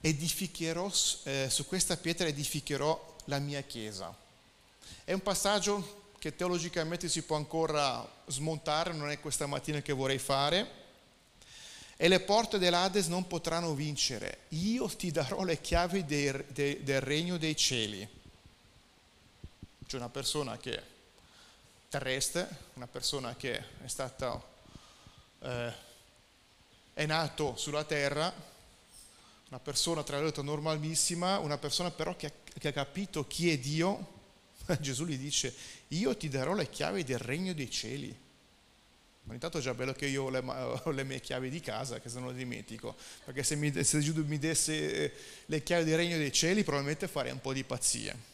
Edificherò, 0.00 0.90
eh, 1.24 1.46
su 1.48 1.66
questa 1.66 1.96
pietra 1.96 2.26
edificherò 2.26 3.16
la 3.26 3.38
mia 3.38 3.60
chiesa. 3.60 4.14
È 5.04 5.12
un 5.12 5.22
passaggio 5.22 6.00
che 6.18 6.34
teologicamente 6.34 7.08
si 7.08 7.22
può 7.22 7.36
ancora 7.36 8.08
smontare, 8.26 8.92
non 8.92 9.10
è 9.10 9.20
questa 9.20 9.46
mattina 9.46 9.80
che 9.80 9.92
vorrei 9.92 10.18
fare, 10.18 10.81
e 11.96 12.08
le 12.08 12.20
porte 12.20 12.58
dell'Ades 12.58 13.06
non 13.06 13.26
potranno 13.26 13.74
vincere. 13.74 14.40
Io 14.50 14.86
ti 14.88 15.10
darò 15.10 15.42
le 15.44 15.60
chiavi 15.60 16.04
del, 16.04 16.44
de, 16.48 16.82
del 16.82 17.00
regno 17.00 17.36
dei 17.36 17.56
cieli. 17.56 18.08
C'è 19.86 19.96
una 19.96 20.08
persona 20.08 20.56
che 20.56 20.76
è 20.76 20.82
terrestre, 21.88 22.48
una 22.74 22.86
persona 22.86 23.36
che 23.36 23.56
è 23.56 23.86
stata, 23.86 24.42
eh, 25.40 25.72
è 26.94 27.06
nato 27.06 27.56
sulla 27.56 27.84
terra, 27.84 28.32
una 29.48 29.60
persona 29.60 30.02
tra 30.02 30.18
l'altro 30.18 30.42
normalissima, 30.42 31.38
una 31.38 31.58
persona 31.58 31.90
però 31.90 32.16
che 32.16 32.40
che 32.58 32.68
ha 32.68 32.72
capito 32.72 33.26
chi 33.26 33.50
è 33.50 33.58
Dio, 33.58 34.20
Gesù 34.80 35.06
gli 35.06 35.16
dice, 35.16 35.54
io 35.88 36.16
ti 36.16 36.28
darò 36.28 36.54
le 36.54 36.68
chiavi 36.68 37.04
del 37.04 37.18
regno 37.18 37.52
dei 37.52 37.70
cieli. 37.70 38.16
Ma 39.24 39.34
intanto 39.34 39.58
è 39.58 39.60
già 39.60 39.72
bello 39.72 39.92
che 39.92 40.06
io 40.06 40.24
ho 40.24 40.30
le, 40.30 40.38
ho 40.38 40.90
le, 40.90 41.04
mie 41.04 41.20
chiavi 41.20 41.48
di 41.48 41.60
casa, 41.60 42.00
che 42.00 42.08
se 42.08 42.18
non 42.18 42.28
le 42.30 42.34
dimentico, 42.34 42.96
perché 43.24 43.42
se, 43.42 43.54
mi, 43.54 43.72
se 43.72 44.00
Gesù 44.00 44.24
mi 44.24 44.38
desse 44.38 44.94
eh, 44.94 45.12
le 45.46 45.62
chiavi 45.62 45.84
del 45.84 45.96
regno 45.96 46.16
dei 46.16 46.32
cieli 46.32 46.64
probabilmente 46.64 47.06
farei 47.06 47.32
un 47.32 47.40
po' 47.40 47.52
di 47.52 47.62
pazzie. 47.62 48.30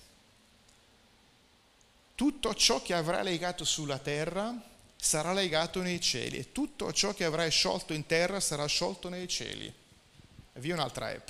Tutto 2.14 2.54
ciò 2.54 2.82
che 2.82 2.94
avrai 2.94 3.22
legato 3.22 3.64
sulla 3.64 3.98
terra 3.98 4.52
sarà 4.96 5.32
legato 5.32 5.80
nei 5.80 6.00
cieli 6.00 6.38
e 6.38 6.52
tutto 6.52 6.92
ciò 6.92 7.14
che 7.14 7.24
avrai 7.24 7.50
sciolto 7.50 7.92
in 7.92 8.06
terra 8.06 8.40
sarà 8.40 8.66
sciolto 8.66 9.08
nei 9.08 9.28
cieli. 9.28 9.72
E 10.52 10.60
via 10.60 10.74
un'altra 10.74 11.08
app, 11.08 11.28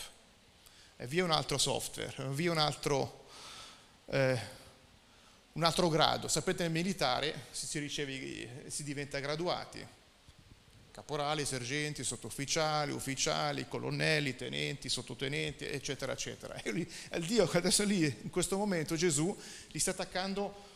e 0.96 1.06
via 1.06 1.24
un 1.24 1.30
altro 1.30 1.58
software, 1.58 2.14
e 2.16 2.28
via 2.28 2.50
un 2.50 2.58
altro, 2.58 3.26
eh, 4.06 4.40
un 5.58 5.64
altro 5.64 5.88
grado. 5.88 6.28
Sapete 6.28 6.62
nel 6.62 6.70
militare 6.70 7.46
si, 7.50 7.80
riceve, 7.80 8.68
si 8.68 8.84
diventa 8.84 9.18
graduati, 9.18 9.84
caporali, 10.92 11.44
sergenti, 11.44 12.04
sottufficiali, 12.04 12.92
ufficiali, 12.92 13.66
colonnelli, 13.66 14.36
tenenti, 14.36 14.88
sottotenenti, 14.88 15.66
eccetera, 15.66 16.12
eccetera. 16.12 16.54
E 16.62 16.70
lì, 16.70 16.88
Dio 17.26 17.50
adesso 17.52 17.82
lì, 17.82 18.04
in 18.04 18.30
questo 18.30 18.56
momento, 18.56 18.94
Gesù 18.94 19.36
li 19.72 19.78
sta 19.80 19.90
attaccando 19.90 20.66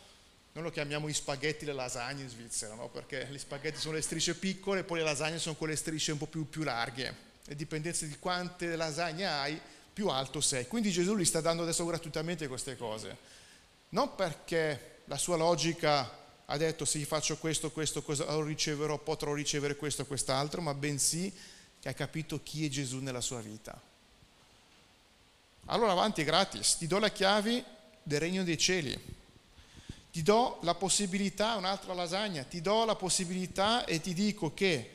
noi 0.51 0.65
lo 0.65 0.69
chiamiamo 0.69 1.09
gli 1.09 1.13
spaghetti 1.13 1.65
le 1.65 1.73
lasagne 1.73 2.23
in 2.23 2.29
Svizzera, 2.29 2.75
no? 2.75 2.87
perché 2.89 3.27
gli 3.31 3.39
spaghetti 3.39 3.79
sono 3.79 3.95
le 3.95 4.01
strisce 4.01 4.35
piccole, 4.35 4.83
poi 4.83 4.99
le 4.99 5.05
lasagne 5.05 5.39
sono 5.39 5.55
quelle 5.55 5.75
strisce 5.75 6.11
un 6.11 6.19
po' 6.19 6.27
più, 6.27 6.47
più 6.47 6.61
larghe 6.61 7.31
e 7.47 7.55
dipendenza 7.55 8.05
di 8.05 8.19
quante 8.19 8.75
lasagne 8.75 9.25
hai, 9.25 9.59
più 9.91 10.09
alto 10.09 10.41
sei. 10.41 10.67
Quindi 10.67 10.91
Gesù 10.91 11.15
gli 11.15 11.25
sta 11.25 11.41
dando 11.41 11.63
adesso 11.63 11.85
gratuitamente 11.85 12.47
queste 12.47 12.77
cose. 12.77 13.17
Non 13.93 14.15
perché 14.15 15.01
la 15.05 15.17
sua 15.17 15.37
logica 15.37 16.09
ha 16.45 16.57
detto 16.57 16.83
se 16.83 16.97
gli 16.97 17.05
faccio 17.05 17.37
questo, 17.37 17.71
questo, 17.71 18.03
lo 18.05 18.43
riceverò, 18.43 18.97
potrò 18.97 19.33
ricevere 19.33 19.75
questo, 19.75 20.05
quest'altro, 20.07 20.61
ma 20.61 20.73
bensì 20.73 21.31
che 21.79 21.89
ha 21.89 21.93
capito 21.93 22.41
chi 22.41 22.65
è 22.65 22.69
Gesù 22.69 22.99
nella 22.99 23.21
sua 23.21 23.39
vita. 23.39 23.79
Allora 25.65 25.91
avanti 25.91 26.23
gratis, 26.23 26.77
ti 26.77 26.87
do 26.87 26.97
le 26.97 27.11
chiavi 27.11 27.63
del 28.01 28.19
regno 28.19 28.43
dei 28.43 28.57
cieli, 28.57 28.99
ti 30.11 30.23
do 30.23 30.57
la 30.63 30.73
possibilità, 30.73 31.55
un'altra 31.55 31.93
lasagna, 31.93 32.43
ti 32.43 32.61
do 32.61 32.85
la 32.85 32.95
possibilità 32.95 33.85
e 33.85 34.01
ti 34.01 34.15
dico 34.15 34.55
che 34.55 34.89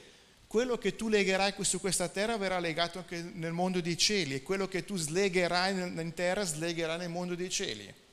quello 0.49 0.77
che 0.77 0.97
tu 0.97 1.09
legherai 1.09 1.55
su 1.61 1.79
questa 1.79 2.09
terra 2.09 2.37
verrà 2.37 2.59
legato 2.59 2.99
anche 2.99 3.23
nel 3.23 3.53
mondo 3.53 3.81
dei 3.81 3.97
cieli 3.97 4.35
e 4.35 4.43
quello 4.43 4.67
che 4.67 4.85
tu 4.85 4.97
slegherai 4.97 6.01
in 6.01 6.13
terra 6.15 6.45
slegherà 6.45 6.97
nel 6.97 7.11
mondo 7.11 7.37
dei 7.37 7.49
cieli. 7.49 8.07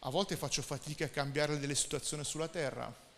A 0.00 0.10
volte 0.10 0.36
faccio 0.36 0.62
fatica 0.62 1.04
a 1.04 1.08
cambiare 1.08 1.58
delle 1.58 1.74
situazioni 1.74 2.24
sulla 2.24 2.48
terra, 2.48 3.08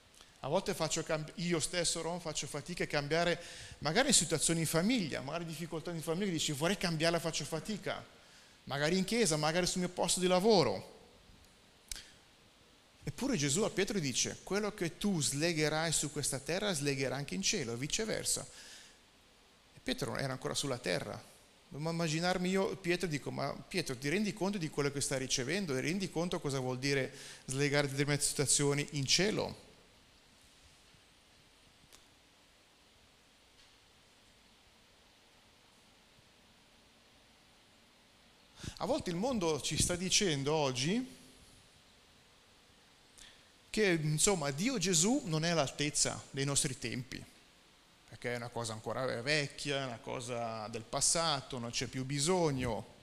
a 0.45 0.49
volte 0.49 0.75
faccio, 0.75 1.05
io 1.37 1.61
stesso 1.61 2.03
Ron 2.03 2.21
faccio 2.21 2.49
fatica 2.49 2.83
a 2.83 2.89
cambiare 2.89 3.41
magari 3.79 4.13
situazioni 4.13 4.61
in 4.61 4.67
famiglia, 4.67 5.21
magari 5.21 5.45
difficoltà 5.45 5.93
in 5.93 6.03
famiglia, 6.03 6.33
dici 6.33 6.51
vorrei 6.51 6.77
cambiarla, 6.77 7.21
faccio 7.21 7.45
fatica, 7.45 8.05
magari 8.65 8.99
in 8.99 9.05
chiesa, 9.05 9.37
magari 9.37 9.67
sul 9.67 9.83
mio 9.83 9.91
posto 9.91 10.19
di 10.19 10.27
lavoro. 10.27 10.91
Eppure 13.05 13.37
Gesù 13.37 13.63
a 13.63 13.71
Pietro 13.71 14.01
dice, 14.01 14.39
quello 14.43 14.75
che 14.75 14.99
tu 14.99 15.21
slegherai 15.21 15.93
su 15.93 16.11
questa 16.11 16.41
terra 16.41 16.73
slegherà 16.73 17.15
anche 17.15 17.37
in 17.37 17.43
cielo 17.43 17.75
e 17.75 17.77
viceversa. 17.77 18.45
E 19.75 19.79
Pietro 19.81 20.17
era 20.17 20.33
ancora 20.33 20.55
sulla 20.55 20.79
terra. 20.79 21.31
Devo 21.73 21.89
immaginarmi 21.89 22.51
io, 22.51 22.77
Pietro, 22.77 23.09
dico, 23.09 23.31
ma 23.31 23.51
Pietro 23.55 23.97
ti 23.97 24.11
rendi 24.11 24.35
conto 24.35 24.59
di 24.59 24.69
quello 24.69 24.93
che 24.93 25.01
stai 25.01 25.21
ricevendo? 25.21 25.75
Ti 25.75 25.81
rendi 25.81 26.11
conto 26.11 26.39
cosa 26.39 26.59
vuol 26.59 26.79
dire 26.79 27.11
slegare 27.47 27.89
determinate 27.89 28.23
situazioni 28.23 28.87
in 28.91 29.07
cielo? 29.07 29.57
A 38.77 38.85
volte 38.85 39.09
il 39.09 39.17
mondo 39.17 39.59
ci 39.63 39.81
sta 39.81 39.97
dicendo 39.97 40.53
oggi 40.53 41.21
che 43.71 43.99
insomma 44.03 44.51
Dio 44.51 44.77
Gesù 44.77 45.23
non 45.25 45.43
è 45.47 45.49
all'altezza 45.49 46.23
dei 46.33 46.45
nostri 46.45 46.79
tempi, 46.79 47.32
perché 48.13 48.35
è 48.35 48.37
una 48.37 48.51
cosa 48.51 48.75
ancora 48.75 49.07
vecchia, 49.23 49.81
è 49.81 49.87
una 49.87 49.99
cosa 49.99 50.69
del 50.69 50.83
passato, 50.83 51.59
non 51.59 51.71
c'è 51.71 51.87
più 51.87 52.05
bisogno. 52.05 52.97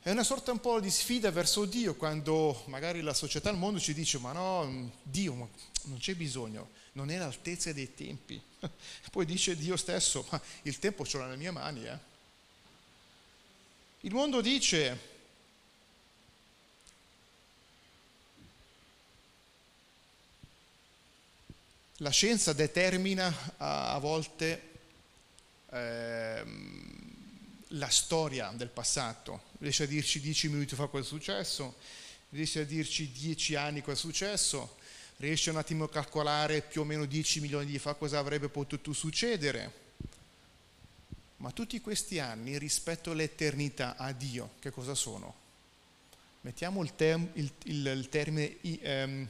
È 0.00 0.12
una 0.12 0.22
sorta 0.22 0.52
un 0.52 0.60
po' 0.60 0.78
di 0.78 0.88
sfida 0.90 1.32
verso 1.32 1.64
Dio 1.64 1.96
quando 1.96 2.62
magari 2.66 3.00
la 3.00 3.12
società, 3.12 3.50
il 3.50 3.56
mondo 3.56 3.80
ci 3.80 3.94
dice 3.94 4.18
ma 4.18 4.30
no, 4.30 4.92
Dio 5.02 5.34
non 5.34 5.98
c'è 5.98 6.14
bisogno, 6.14 6.68
non 6.92 7.10
è 7.10 7.16
all'altezza 7.16 7.72
dei 7.72 7.92
tempi. 7.96 8.40
Poi 9.10 9.26
dice 9.26 9.56
Dio 9.56 9.76
stesso, 9.76 10.24
ma 10.30 10.40
il 10.62 10.78
tempo 10.78 11.04
ce 11.04 11.18
l'ho 11.18 11.24
nelle 11.24 11.36
mie 11.36 11.50
mani. 11.50 11.84
Eh. 11.84 11.98
Il 14.02 14.14
mondo 14.14 14.40
dice 14.40 15.15
La 22.00 22.10
scienza 22.10 22.52
determina 22.52 23.54
a, 23.56 23.98
volte 23.98 24.62
eh, 25.70 26.44
la 27.68 27.88
storia 27.88 28.52
del 28.54 28.68
passato, 28.68 29.44
riesce 29.60 29.84
a 29.84 29.86
dirci 29.86 30.20
dieci 30.20 30.48
minuti 30.50 30.74
fa 30.74 30.88
cosa 30.88 31.04
è 31.04 31.06
successo, 31.06 31.76
riesce 32.30 32.60
a 32.60 32.64
dirci 32.64 33.10
dieci 33.12 33.54
anni 33.54 33.80
cosa 33.80 33.96
è 33.96 34.00
successo, 34.00 34.76
riesce 35.16 35.48
un 35.48 35.56
attimo 35.56 35.84
a 35.84 35.88
calcolare 35.88 36.60
più 36.60 36.82
o 36.82 36.84
meno 36.84 37.06
dieci 37.06 37.40
milioni 37.40 37.64
di 37.64 37.78
fa 37.78 37.94
cosa 37.94 38.18
avrebbe 38.18 38.50
potuto 38.50 38.92
succedere. 38.92 39.84
Ma 41.38 41.50
tutti 41.50 41.80
questi 41.80 42.18
anni 42.18 42.58
rispetto 42.58 43.12
all'eternità, 43.12 43.96
a 43.96 44.12
Dio, 44.12 44.52
che 44.58 44.70
cosa 44.70 44.94
sono? 44.94 45.34
Mettiamo 46.42 46.82
il, 46.82 46.94
term, 46.94 47.26
il, 47.32 47.50
il, 47.64 47.86
il 47.86 48.08
termine 48.10 48.56
um, 48.82 49.28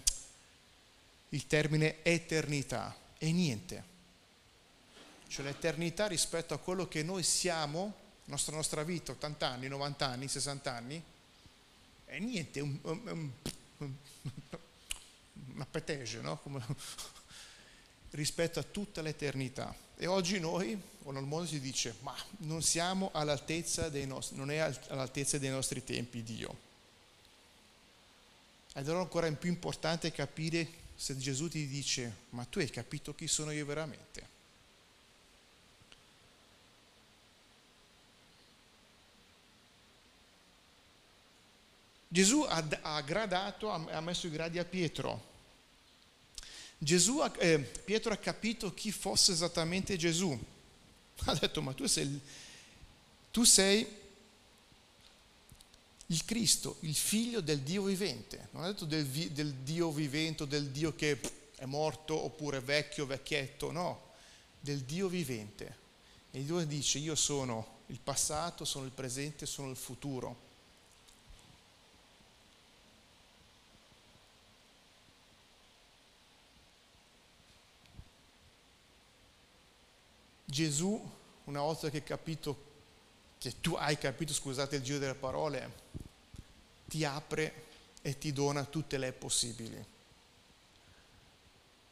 il 1.36 1.46
termine 1.46 2.02
eternità 2.02 2.96
e 3.18 3.30
niente. 3.30 3.94
Cioè 5.28 5.44
l'eternità 5.44 6.06
rispetto 6.06 6.54
a 6.54 6.58
quello 6.58 6.88
che 6.88 7.02
noi 7.02 7.22
siamo, 7.22 7.94
nostra, 8.24 8.56
nostra 8.56 8.82
vita, 8.82 9.12
80 9.12 9.46
anni, 9.46 9.68
90 9.68 10.06
anni, 10.06 10.28
60 10.28 10.74
anni, 10.74 11.02
è 12.06 12.18
niente, 12.18 12.60
un, 12.60 12.78
un, 12.82 13.30
un, 13.76 13.94
una 15.52 15.66
petege, 15.70 16.20
no? 16.20 16.38
Come, 16.38 16.64
rispetto 18.12 18.58
a 18.58 18.62
tutta 18.62 19.02
l'eternità. 19.02 19.74
E 19.96 20.06
oggi 20.06 20.40
noi, 20.40 20.80
o 21.02 21.10
nel 21.10 21.24
mondo 21.24 21.48
si 21.48 21.60
dice, 21.60 21.96
ma 22.00 22.14
non 22.38 22.62
siamo 22.62 23.10
all'altezza 23.12 23.90
dei 23.90 24.06
nostri, 24.06 24.36
non 24.36 24.50
è 24.50 24.56
all'altezza 24.56 25.36
dei 25.36 25.50
nostri 25.50 25.84
tempi 25.84 26.22
Dio. 26.22 26.64
Ed 28.74 28.86
allora 28.88 29.02
ancora 29.02 29.26
è 29.26 29.32
più 29.32 29.50
importante 29.50 30.12
capire 30.12 30.84
se 30.96 31.16
Gesù 31.18 31.48
ti 31.48 31.66
dice, 31.66 32.14
ma 32.30 32.44
tu 32.44 32.58
hai 32.58 32.70
capito 32.70 33.14
chi 33.14 33.28
sono 33.28 33.50
io 33.50 33.66
veramente? 33.66 34.34
Gesù 42.08 42.40
ha, 42.48 42.66
ha 42.82 43.00
gradato, 43.02 43.70
ha 43.70 44.00
messo 44.00 44.26
i 44.26 44.30
gradi 44.30 44.58
a 44.58 44.64
Pietro. 44.64 45.34
Gesù, 46.78 47.22
eh, 47.38 47.58
Pietro 47.58 48.12
ha 48.12 48.16
capito 48.16 48.72
chi 48.72 48.90
fosse 48.90 49.32
esattamente 49.32 49.96
Gesù. 49.96 50.38
Ha 51.24 51.34
detto, 51.34 51.62
ma 51.62 51.72
tu 51.72 51.86
sei, 51.86 52.20
tu 53.30 53.44
sei 53.44 53.86
il 56.06 56.24
Cristo, 56.24 56.76
il 56.80 56.94
figlio 56.94 57.40
del 57.40 57.60
Dio 57.60 57.82
vivente, 57.82 58.48
non 58.52 58.62
ha 58.62 58.68
detto 58.68 58.84
del, 58.84 59.06
del 59.06 59.54
Dio 59.54 59.90
vivente, 59.90 60.46
del 60.46 60.70
Dio 60.70 60.94
che 60.94 61.18
è 61.56 61.64
morto 61.64 62.16
oppure 62.16 62.60
vecchio, 62.60 63.06
vecchietto, 63.06 63.72
no, 63.72 64.12
del 64.60 64.82
Dio 64.82 65.08
vivente. 65.08 65.84
E 66.30 66.44
Dio 66.44 66.64
dice 66.64 66.98
io 66.98 67.14
sono 67.14 67.74
il 67.86 67.98
passato, 67.98 68.64
sono 68.64 68.84
il 68.84 68.92
presente, 68.92 69.46
sono 69.46 69.70
il 69.70 69.76
futuro. 69.76 70.44
Gesù, 80.44 80.98
una 81.44 81.60
volta 81.60 81.90
che 81.90 81.98
ha 81.98 82.02
capito 82.02 82.65
che 83.38 83.60
tu 83.60 83.74
hai 83.74 83.98
capito, 83.98 84.32
scusate 84.32 84.76
il 84.76 84.82
giro 84.82 84.98
delle 84.98 85.14
parole, 85.14 85.72
ti 86.86 87.04
apre 87.04 87.64
e 88.02 88.18
ti 88.18 88.32
dona 88.32 88.64
tutte 88.64 88.98
le 88.98 89.12
possibili. 89.12 89.84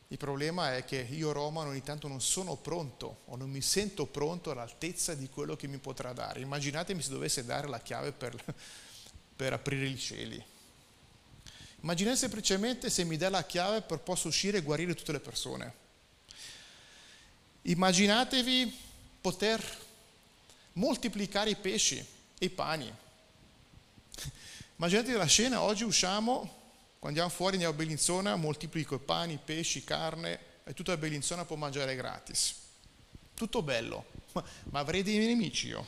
Il 0.08 0.18
problema 0.18 0.76
è 0.76 0.84
che 0.84 1.06
io 1.10 1.32
Romano 1.32 1.70
ogni 1.70 1.82
tanto 1.82 2.06
non 2.06 2.20
sono 2.20 2.54
pronto 2.54 3.22
o 3.26 3.36
non 3.36 3.50
mi 3.50 3.60
sento 3.60 4.06
pronto 4.06 4.52
all'altezza 4.52 5.14
di 5.14 5.28
quello 5.28 5.56
che 5.56 5.66
mi 5.66 5.78
potrà 5.78 6.12
dare. 6.12 6.40
Immaginatemi 6.40 7.02
se 7.02 7.10
dovesse 7.10 7.44
dare 7.44 7.66
la 7.66 7.80
chiave 7.80 8.12
per, 8.12 8.32
per 9.34 9.52
aprire 9.54 9.86
i 9.86 9.98
cieli. 9.98 10.44
Immaginate 11.80 12.16
semplicemente 12.16 12.90
se 12.90 13.04
mi 13.04 13.16
dà 13.16 13.28
la 13.28 13.44
chiave 13.44 13.80
per 13.82 13.98
posso 13.98 14.28
uscire 14.28 14.58
e 14.58 14.62
guarire 14.62 14.94
tutte 14.94 15.12
le 15.12 15.20
persone. 15.20 15.74
Immaginatevi 17.62 18.78
poter 19.20 19.62
moltiplicare 20.74 21.50
i 21.50 21.56
pesci 21.56 21.96
e 21.96 22.46
i 22.46 22.50
pani. 22.50 22.92
Immaginate 24.76 25.12
la 25.12 25.26
scena, 25.26 25.62
oggi 25.62 25.84
usciamo, 25.84 26.62
quando 26.98 27.20
andiamo 27.20 27.28
fuori 27.28 27.54
andiamo 27.54 27.74
a 27.74 27.76
Bellinzona, 27.76 28.36
moltiplico 28.36 28.96
i 28.96 29.00
pani, 29.00 29.34
i 29.34 29.40
pesci, 29.42 29.84
carne 29.84 30.38
e 30.64 30.74
tutta 30.74 30.92
la 30.92 30.98
Bellinzona 30.98 31.44
può 31.44 31.56
mangiare 31.56 31.94
gratis. 31.94 32.54
Tutto 33.34 33.62
bello, 33.62 34.06
ma, 34.32 34.44
ma 34.70 34.78
avrei 34.80 35.02
dei 35.02 35.18
nemici 35.18 35.68
io. 35.68 35.86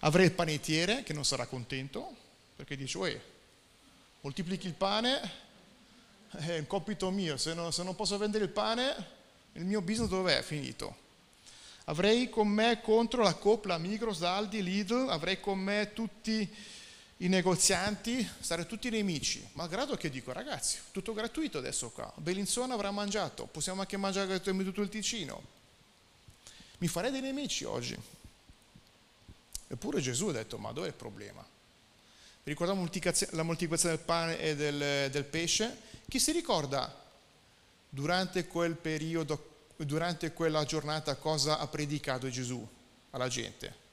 Avrei 0.00 0.26
il 0.26 0.32
panettiere 0.32 1.02
che 1.02 1.12
non 1.12 1.24
sarà 1.24 1.46
contento 1.46 2.14
perché 2.54 2.76
dice, 2.76 2.98
uè, 2.98 3.20
moltiplichi 4.20 4.66
il 4.66 4.74
pane, 4.74 5.44
è 6.30 6.58
un 6.58 6.66
compito 6.66 7.10
mio, 7.10 7.36
se 7.36 7.54
non, 7.54 7.72
se 7.72 7.82
non 7.82 7.94
posso 7.94 8.16
vendere 8.18 8.44
il 8.44 8.50
pane, 8.50 8.94
il 9.52 9.64
mio 9.64 9.80
business 9.80 10.08
dov'è? 10.08 10.42
Finito. 10.42 11.04
Avrei 11.88 12.28
con 12.28 12.48
me 12.48 12.80
contro 12.80 13.22
la 13.22 13.34
Coop, 13.34 13.66
la 13.66 13.78
Migros, 13.78 14.22
Aldi, 14.22 14.60
Lidl, 14.60 15.08
avrei 15.08 15.38
con 15.38 15.60
me 15.60 15.92
tutti 15.92 16.52
i 17.18 17.28
negozianti, 17.28 18.28
stare 18.40 18.66
tutti 18.66 18.90
nemici. 18.90 19.48
Malgrado 19.52 19.96
che 19.96 20.10
dico, 20.10 20.32
ragazzi, 20.32 20.78
tutto 20.90 21.14
gratuito 21.14 21.58
adesso 21.58 21.90
qua. 21.90 22.12
Bellinzona 22.16 22.74
avrà 22.74 22.90
mangiato, 22.90 23.46
possiamo 23.46 23.82
anche 23.82 23.96
mangiare 23.96 24.40
tutto 24.40 24.80
il 24.80 24.88
Ticino. 24.88 25.40
Mi 26.78 26.88
farei 26.88 27.12
dei 27.12 27.20
nemici 27.20 27.62
oggi. 27.62 27.96
Eppure 29.68 30.00
Gesù 30.00 30.26
ha 30.26 30.32
detto, 30.32 30.58
ma 30.58 30.72
dov'è 30.72 30.88
il 30.88 30.92
problema? 30.92 31.40
Vi 31.40 32.50
ricordate 32.50 32.80
la 33.30 33.44
moltiplicazione 33.44 33.96
del 33.96 34.04
pane 34.04 34.40
e 34.40 34.56
del, 34.56 35.10
del 35.12 35.24
pesce? 35.24 35.82
Chi 36.08 36.18
si 36.18 36.32
ricorda 36.32 36.92
durante 37.88 38.48
quel 38.48 38.74
periodo 38.74 39.54
durante 39.84 40.32
quella 40.32 40.64
giornata 40.64 41.16
cosa 41.16 41.58
ha 41.58 41.66
predicato 41.66 42.30
Gesù 42.30 42.66
alla 43.10 43.28
gente. 43.28 43.84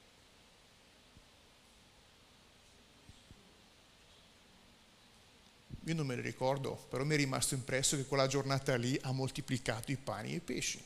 Io 5.86 5.96
non 5.96 6.06
me 6.06 6.15
ne 6.15 6.22
ricordo, 6.22 6.86
però 6.89 7.04
mi 7.04 7.15
è 7.15 7.17
rimasto 7.17 7.56
impresso 7.56 7.98
che 7.98 8.06
quella 8.06 8.28
giornata 8.28 8.76
lì 8.76 8.98
ha 9.02 9.12
moltiplicato 9.12 9.91
i 9.91 9.98
pani 9.98 10.32
e 10.32 10.36
i 10.36 10.39
pesci. 10.39 10.82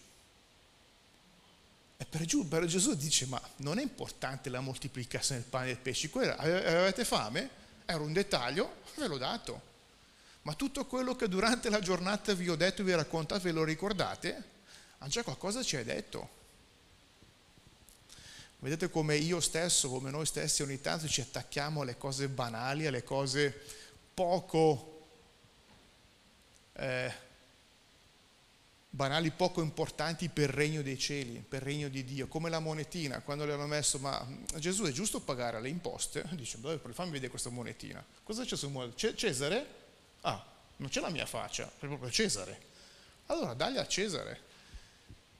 E 1.97 2.05
per, 2.05 2.21
Gesù, 2.25 2.47
per 2.47 2.65
Gesù 2.65 2.95
dice, 2.95 3.27
ma 3.27 3.41
non 3.57 3.77
è 3.77 3.83
importante 3.83 4.49
la 4.49 4.59
moltiplicazione 4.59 5.41
del 5.41 5.49
pane 5.49 5.65
e 5.65 5.73
del 5.73 5.81
pesce, 5.81 6.09
avete 6.11 7.05
fame? 7.05 7.49
Era 7.85 7.99
un 7.99 8.13
dettaglio, 8.13 8.77
ve 8.95 9.07
l'ho 9.07 9.17
dato. 9.17 9.61
Ma 10.43 10.53
tutto 10.53 10.85
quello 10.85 11.15
che 11.15 11.27
durante 11.27 11.69
la 11.69 11.79
giornata 11.79 12.33
vi 12.33 12.49
ho 12.49 12.55
detto 12.55 12.81
e 12.81 12.85
vi 12.85 12.93
ho 12.93 12.97
raccontato, 12.97 13.43
ve 13.43 13.51
lo 13.51 13.63
ricordate? 13.63 14.55
Ha 14.99 15.07
già 15.07 15.23
qualcosa 15.23 15.63
ci 15.63 15.75
hai 15.75 15.83
detto. 15.83 16.35
Vedete 18.59 18.89
come 18.89 19.15
io 19.15 19.39
stesso, 19.39 19.89
come 19.89 20.09
noi 20.09 20.25
stessi 20.25 20.63
ogni 20.63 20.81
tanto 20.81 21.07
ci 21.07 21.21
attacchiamo 21.21 21.81
alle 21.81 21.97
cose 21.97 22.27
banali, 22.27 22.87
alle 22.87 23.03
cose 23.03 23.53
poco 24.13 25.09
eh, 26.73 27.13
banali, 28.89 29.29
poco 29.29 29.61
importanti 29.61 30.27
per 30.29 30.49
il 30.49 30.55
regno 30.55 30.81
dei 30.81 30.97
cieli, 30.97 31.45
per 31.47 31.61
il 31.61 31.67
regno 31.67 31.87
di 31.87 32.03
Dio, 32.03 32.27
come 32.27 32.49
la 32.49 32.59
monetina, 32.59 33.21
quando 33.21 33.45
le 33.45 33.53
hanno 33.53 33.67
messo, 33.67 33.99
ma 33.99 34.25
Gesù 34.55 34.85
è 34.85 34.91
giusto 34.91 35.21
pagare 35.21 35.61
le 35.61 35.69
imposte? 35.69 36.25
Dice, 36.33 36.57
fammi 36.57 37.11
vedere 37.11 37.29
questa 37.29 37.51
monetina. 37.51 38.03
Cosa 38.23 38.43
c'è 38.43 38.55
su 38.55 38.69
monetina? 38.69 39.15
Cesare? 39.15 39.67
Ah, 40.21 40.43
non 40.77 40.89
c'è 40.89 40.99
la 40.99 41.09
mia 41.09 41.27
faccia, 41.27 41.71
è 41.79 41.85
proprio 41.85 42.09
Cesare. 42.09 42.65
Allora 43.27 43.53
dagli 43.53 43.77
a 43.77 43.85
Cesare 43.85 44.46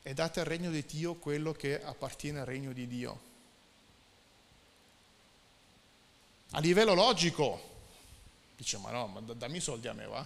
e 0.08 0.13
date 0.13 0.39
al 0.39 0.46
regno 0.46 0.72
di 0.72 0.86
Dio 0.86 1.15
quello 1.15 1.52
che 1.52 1.84
appartiene 1.84 2.39
al 2.39 2.46
regno 2.46 2.72
di 2.72 2.88
Dio. 2.88 3.20
A 6.52 6.62
livello 6.62 6.93
logico, 6.93 7.60
dice 8.56 8.78
ma 8.78 8.89
no, 8.91 9.08
ma 9.08 9.20
dammi 9.20 9.58
i 9.58 9.60
soldi 9.60 9.89
a 9.89 9.91
me 9.91 10.06
va. 10.06 10.26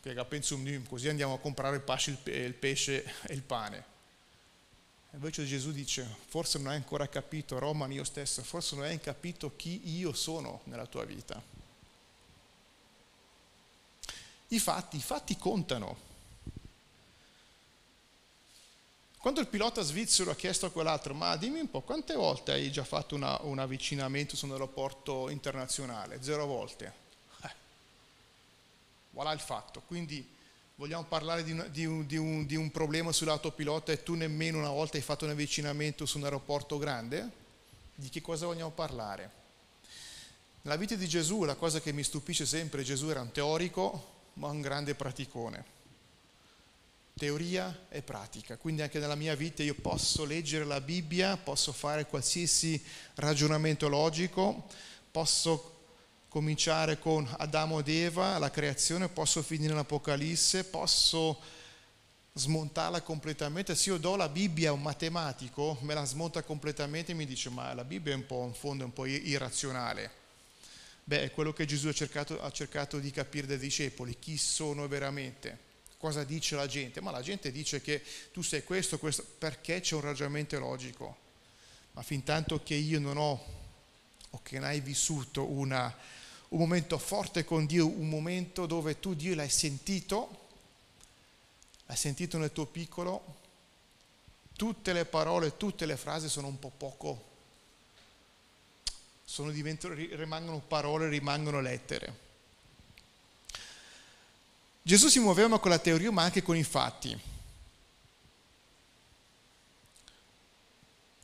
Che 0.00 0.24
penso 0.24 0.58
così 0.88 1.10
andiamo 1.10 1.34
a 1.34 1.38
comprare 1.38 1.76
il 1.76 2.54
pesce 2.54 3.04
e 3.26 3.34
il 3.34 3.42
pane. 3.42 3.84
Invece 5.10 5.44
Gesù 5.44 5.70
dice, 5.70 6.08
forse 6.28 6.56
non 6.56 6.68
hai 6.68 6.76
ancora 6.76 7.06
capito, 7.06 7.58
Roman 7.58 7.92
io 7.92 8.04
stesso, 8.04 8.42
forse 8.42 8.76
non 8.76 8.86
hai 8.86 8.98
capito 8.98 9.54
chi 9.56 9.90
io 9.90 10.14
sono 10.14 10.62
nella 10.64 10.86
tua 10.86 11.04
vita. 11.04 11.38
I 14.48 14.58
fatti, 14.58 14.96
i 14.96 15.02
fatti 15.02 15.36
contano. 15.36 16.07
Quando 19.28 19.44
il 19.44 19.52
pilota 19.52 19.82
svizzero 19.82 20.30
ha 20.30 20.34
chiesto 20.34 20.64
a 20.64 20.70
quell'altro, 20.70 21.12
ma 21.12 21.36
dimmi 21.36 21.60
un 21.60 21.68
po', 21.68 21.82
quante 21.82 22.14
volte 22.14 22.52
hai 22.52 22.72
già 22.72 22.82
fatto 22.82 23.14
una, 23.14 23.38
un 23.42 23.58
avvicinamento 23.58 24.36
su 24.36 24.46
un 24.46 24.52
aeroporto 24.52 25.28
internazionale? 25.28 26.22
Zero 26.22 26.46
volte. 26.46 26.92
Eh. 27.42 27.50
Voilà 29.10 29.32
il 29.32 29.40
fatto. 29.40 29.82
Quindi 29.86 30.26
vogliamo 30.76 31.04
parlare 31.04 31.44
di 31.44 31.52
un, 31.52 31.68
di, 31.70 31.84
un, 31.84 32.06
di, 32.06 32.16
un, 32.16 32.46
di 32.46 32.56
un, 32.56 32.70
problema 32.70 33.12
sull'autopilota 33.12 33.92
e 33.92 34.02
tu 34.02 34.14
nemmeno 34.14 34.56
una 34.56 34.70
volta 34.70 34.96
hai 34.96 35.02
fatto 35.02 35.26
un 35.26 35.32
avvicinamento 35.32 36.06
su 36.06 36.16
un 36.16 36.24
aeroporto 36.24 36.78
grande? 36.78 37.30
Di 37.96 38.08
che 38.08 38.22
cosa 38.22 38.46
vogliamo 38.46 38.70
parlare? 38.70 39.30
Nella 40.62 40.76
vita 40.76 40.94
di 40.94 41.06
Gesù 41.06 41.44
la 41.44 41.54
cosa 41.54 41.82
che 41.82 41.92
mi 41.92 42.02
stupisce 42.02 42.46
sempre, 42.46 42.82
Gesù 42.82 43.10
era 43.10 43.20
un 43.20 43.30
teorico 43.30 44.20
ma 44.32 44.48
un 44.48 44.62
grande 44.62 44.94
praticone 44.94 45.76
teoria 47.18 47.86
e 47.90 48.00
pratica. 48.00 48.56
Quindi 48.56 48.80
anche 48.80 48.98
nella 48.98 49.16
mia 49.16 49.34
vita 49.34 49.62
io 49.62 49.74
posso 49.74 50.24
leggere 50.24 50.64
la 50.64 50.80
Bibbia, 50.80 51.36
posso 51.36 51.72
fare 51.72 52.06
qualsiasi 52.06 52.82
ragionamento 53.16 53.88
logico, 53.88 54.66
posso 55.10 55.74
cominciare 56.28 56.98
con 56.98 57.28
Adamo 57.38 57.80
ed 57.80 57.88
Eva, 57.88 58.38
la 58.38 58.50
creazione, 58.50 59.08
posso 59.08 59.42
finire 59.42 59.74
l'Apocalisse, 59.74 60.64
posso 60.64 61.38
smontarla 62.32 63.02
completamente. 63.02 63.74
Se 63.74 63.90
io 63.90 63.98
do 63.98 64.16
la 64.16 64.28
Bibbia 64.28 64.70
a 64.70 64.72
un 64.72 64.82
matematico, 64.82 65.76
me 65.82 65.94
la 65.94 66.04
smonta 66.04 66.42
completamente 66.42 67.12
e 67.12 67.14
mi 67.14 67.26
dice 67.26 67.50
ma 67.50 67.74
la 67.74 67.84
Bibbia 67.84 68.12
è 68.12 68.16
un 68.16 68.26
po' 68.26 68.44
in 68.46 68.54
fondo, 68.54 68.84
un 68.84 68.92
po' 68.92 69.04
irrazionale. 69.04 70.10
Beh, 71.04 71.24
è 71.24 71.30
quello 71.32 71.52
che 71.52 71.64
Gesù 71.64 71.88
ha 71.88 71.92
cercato, 71.92 72.40
ha 72.40 72.50
cercato 72.52 72.98
di 72.98 73.10
capire 73.10 73.46
dai 73.46 73.58
discepoli, 73.58 74.18
chi 74.18 74.36
sono 74.36 74.86
veramente 74.86 75.66
cosa 75.98 76.22
dice 76.24 76.54
la 76.54 76.66
gente, 76.66 77.00
ma 77.00 77.10
la 77.10 77.22
gente 77.22 77.50
dice 77.50 77.82
che 77.82 78.02
tu 78.32 78.40
sei 78.40 78.62
questo, 78.62 78.98
questo, 78.98 79.24
perché 79.38 79.80
c'è 79.80 79.96
un 79.96 80.00
ragionamento 80.00 80.58
logico. 80.58 81.26
Ma 81.92 82.02
fin 82.02 82.22
tanto 82.22 82.62
che 82.62 82.74
io 82.74 83.00
non 83.00 83.16
ho 83.16 83.56
o 84.30 84.40
che 84.42 84.58
non 84.58 84.68
hai 84.68 84.80
vissuto 84.80 85.44
una, 85.44 85.94
un 86.48 86.58
momento 86.58 86.96
forte 86.98 87.44
con 87.44 87.66
Dio, 87.66 87.86
un 87.86 88.08
momento 88.08 88.66
dove 88.66 89.00
tu 89.00 89.14
Dio 89.14 89.34
l'hai 89.34 89.50
sentito, 89.50 90.46
l'hai 91.86 91.96
sentito 91.96 92.38
nel 92.38 92.52
tuo 92.52 92.66
piccolo, 92.66 93.36
tutte 94.54 94.92
le 94.92 95.04
parole, 95.04 95.56
tutte 95.56 95.86
le 95.86 95.96
frasi 95.96 96.28
sono 96.28 96.46
un 96.46 96.58
po' 96.58 96.72
poco, 96.76 97.24
sono 99.24 99.50
rimangono 99.50 100.60
parole, 100.60 101.08
rimangono 101.08 101.60
lettere. 101.60 102.26
Gesù 104.82 105.08
si 105.08 105.18
muoveva 105.18 105.58
con 105.58 105.70
la 105.70 105.78
teoria 105.78 106.10
ma 106.10 106.22
anche 106.22 106.42
con 106.42 106.56
i 106.56 106.64
fatti. 106.64 107.18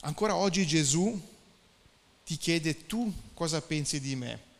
Ancora 0.00 0.36
oggi 0.36 0.66
Gesù 0.66 1.18
ti 2.24 2.36
chiede 2.36 2.86
tu 2.86 3.12
cosa 3.32 3.62
pensi 3.62 4.00
di 4.00 4.16
me. 4.16 4.52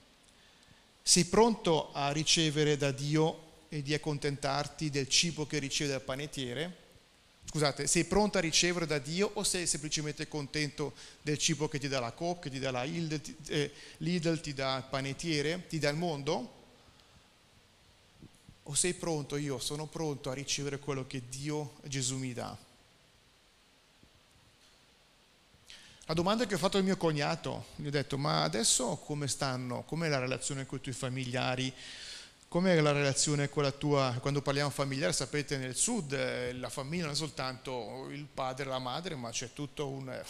Sei 1.03 1.25
pronto 1.25 1.93
a 1.93 2.11
ricevere 2.13 2.79
da 2.79 2.91
Dio 2.91 3.43
e 3.69 3.83
di 3.83 3.93
accontentarti 3.93 4.89
del 4.89 5.09
cibo 5.09 5.47
che 5.47 5.59
ricevi 5.59 5.91
dal 5.91 6.01
panettiere? 6.01 6.83
Scusate, 7.45 7.87
sei 7.87 8.05
pronto 8.05 8.39
a 8.39 8.41
ricevere 8.41 8.87
da 8.87 8.99
Dio 8.99 9.31
o 9.35 9.45
sei 9.45 9.67
semplicemente 9.67 10.29
contento 10.29 10.95
del 11.21 11.39
cibo 11.39 11.69
che 11.69 11.79
ti 11.79 11.89
dà 11.89 12.01
la 12.01 12.13
Coop, 12.13 12.41
che 12.41 12.51
ti 12.51 12.59
dà 12.59 12.71
la 12.71 12.85
eh, 12.85 13.73
Lidl 13.99 14.41
ti 14.41 14.55
dà 14.55 14.79
il 14.79 14.85
panettiere, 14.89 15.67
ti 15.69 15.79
dà 15.79 15.91
il 15.91 15.97
mondo? 15.97 16.63
O 18.65 18.75
sei 18.75 18.95
pronto? 18.95 19.37
Io 19.37 19.59
sono 19.59 19.87
pronto 19.87 20.31
a 20.31 20.35
ricevere 20.35 20.79
quello 20.79 21.07
che 21.07 21.23
Dio, 21.29 21.75
Gesù 21.85 22.17
mi 22.17 22.33
dà. 22.33 22.57
La 26.07 26.15
domanda 26.15 26.47
che 26.47 26.55
ho 26.55 26.59
fatto 26.59 26.77
al 26.77 26.85
mio 26.85 26.97
cognato, 26.97 27.67
gli 27.77 27.87
ho 27.87 27.91
detto, 27.91 28.19
ma 28.19 28.43
adesso 28.43 28.97
come 28.97 29.27
stanno? 29.29 29.83
Com'è 29.83 30.09
la 30.09 30.19
relazione 30.19 30.67
con 30.67 30.79
i 30.79 30.81
tuoi 30.81 30.95
familiari? 30.95 31.73
com'è 32.55 32.81
la 32.81 32.93
relazione 32.93 33.49
con 33.49 33.65
la 33.65 33.73
tua, 33.73 34.17
quando 34.21 34.41
parliamo 34.41 34.71
familiare, 34.71 35.13
sapete 35.13 35.57
nel 35.57 35.75
sud 35.75 36.13
eh, 36.13 36.53
la 36.53 36.69
famiglia 36.69 37.03
non 37.03 37.15
è 37.15 37.17
soltanto 37.17 38.07
il 38.13 38.29
padre 38.33 38.67
e 38.67 38.69
la 38.69 38.79
madre, 38.79 39.17
ma 39.17 39.31
c'è 39.31 39.53
tutto 39.53 39.89
un, 39.89 40.23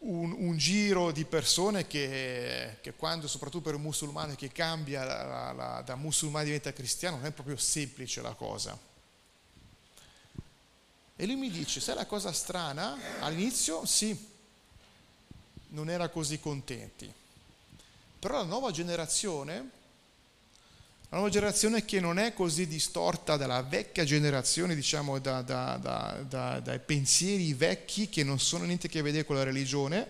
un, 0.00 0.32
un 0.32 0.56
giro 0.56 1.10
di 1.10 1.24
persone 1.24 1.86
che, 1.86 2.78
che, 2.80 2.94
quando, 2.94 3.28
soprattutto 3.28 3.64
per 3.64 3.74
un 3.74 3.82
musulmano 3.82 4.34
che 4.34 4.50
cambia 4.50 5.04
la, 5.04 5.52
la, 5.52 5.82
da 5.82 5.94
musulmano 5.96 6.44
diventa 6.44 6.72
cristiano, 6.72 7.16
non 7.16 7.26
è 7.26 7.32
proprio 7.32 7.56
semplice 7.56 8.22
la 8.22 8.32
cosa. 8.32 8.78
E 11.16 11.26
lui 11.26 11.36
mi 11.36 11.50
dice, 11.50 11.80
sai 11.80 11.96
la 11.96 12.06
cosa 12.06 12.32
strana? 12.32 12.96
All'inizio 13.20 13.84
sì, 13.84 14.28
non 15.68 15.90
era 15.90 16.08
così 16.08 16.40
contenti, 16.40 17.12
però 18.18 18.38
la 18.38 18.44
nuova 18.44 18.70
generazione 18.70 19.78
la 21.10 21.16
nuova 21.16 21.32
generazione 21.32 21.84
che 21.84 21.98
non 21.98 22.20
è 22.20 22.32
così 22.32 22.68
distorta 22.68 23.36
dalla 23.36 23.62
vecchia 23.62 24.04
generazione, 24.04 24.76
diciamo 24.76 25.18
da, 25.18 25.42
da, 25.42 25.76
da, 25.76 26.60
dai 26.60 26.78
pensieri 26.78 27.52
vecchi 27.52 28.08
che 28.08 28.22
non 28.22 28.38
sono 28.38 28.64
niente 28.64 28.86
a 28.86 28.90
che 28.90 29.02
vedere 29.02 29.24
con 29.24 29.34
la 29.34 29.42
religione. 29.42 30.06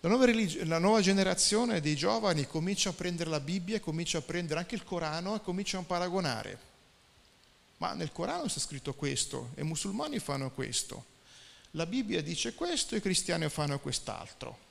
La 0.00 0.08
nuova, 0.08 0.24
religi- 0.24 0.66
la 0.66 0.78
nuova, 0.78 1.00
generazione 1.00 1.80
dei 1.80 1.94
giovani 1.94 2.48
comincia 2.48 2.88
a 2.88 2.94
prendere 2.94 3.30
la 3.30 3.38
Bibbia, 3.38 3.78
comincia 3.78 4.18
a 4.18 4.22
prendere 4.22 4.58
anche 4.58 4.74
il 4.74 4.82
Corano 4.82 5.36
e 5.36 5.40
comincia 5.40 5.78
a 5.78 5.82
paragonare. 5.82 6.58
Ma 7.76 7.92
nel 7.92 8.10
Corano 8.10 8.48
sta 8.48 8.58
scritto 8.58 8.94
questo 8.94 9.50
e 9.54 9.60
i 9.60 9.64
musulmani 9.64 10.18
fanno 10.18 10.50
questo. 10.50 11.04
La 11.72 11.86
Bibbia 11.86 12.22
dice 12.22 12.54
questo 12.54 12.96
e 12.96 12.98
i 12.98 13.02
cristiani 13.02 13.48
fanno 13.48 13.78
quest'altro. 13.78 14.66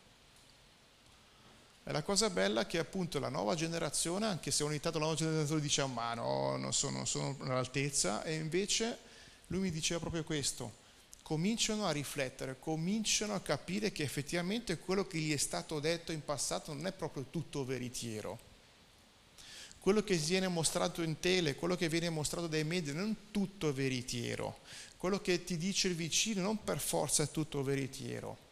E 1.88 1.93
la 1.93 2.04
cosa 2.04 2.30
bella 2.30 2.63
è 2.63 2.67
che 2.67 2.80
appunto 2.80 3.17
la 3.17 3.30
nuova 3.30 3.56
generazione, 3.56 4.26
anche 4.26 4.52
se 4.52 4.62
ho 4.62 4.65
unitato 4.65 4.97
la 4.97 5.06
nuova 5.06 5.17
generazione, 5.17 5.62
dice 5.62 5.86
ma 5.86 6.13
no, 6.15 6.58
non 6.58 6.73
sono, 6.73 7.06
sono 7.06 7.38
all'altezza, 7.39 8.23
e 8.23 8.36
invece 8.36 8.97
lui 9.47 9.62
mi 9.62 9.71
diceva 9.71 10.02
proprio 10.02 10.26
questo, 10.26 10.80
cominciano 11.21 11.86
a 11.86 11.91
riflettere, 11.91 12.58
cominciano 12.60 13.36
a 13.36 13.39
capire 13.39 13.93
che 13.93 14.04
effettivamente 14.04 14.80
quello 14.80 15.08
che 15.08 15.17
gli 15.17 15.32
è 15.32 15.38
stato 15.38 15.80
detto 15.80 16.12
in 16.12 16.26
passato 16.26 16.73
non 16.73 16.88
è 16.88 16.91
proprio 16.91 17.28
tutto 17.30 17.63
veritiero. 17.63 18.38
Quello 19.80 20.04
che 20.04 20.17
viene 20.17 20.50
mostrato 20.50 21.02
in 21.02 21.21
tele, 21.21 21.56
quello 21.56 21.78
che 21.78 21.88
viene 21.88 22.10
mostrato 22.10 22.47
dai 22.47 22.65
media 22.65 22.91
non 22.91 23.12
è 23.12 23.32
tutto 23.32 23.71
veritiero. 23.71 24.60
Quello 24.97 25.21
che 25.21 25.45
ti 25.45 25.56
dice 25.56 25.88
il 25.88 25.95
vicino 25.95 26.41
non 26.41 26.62
per 26.62 26.80
forza 26.80 27.23
è 27.23 27.32
tutto 27.32 27.63
veritiero 27.63 28.47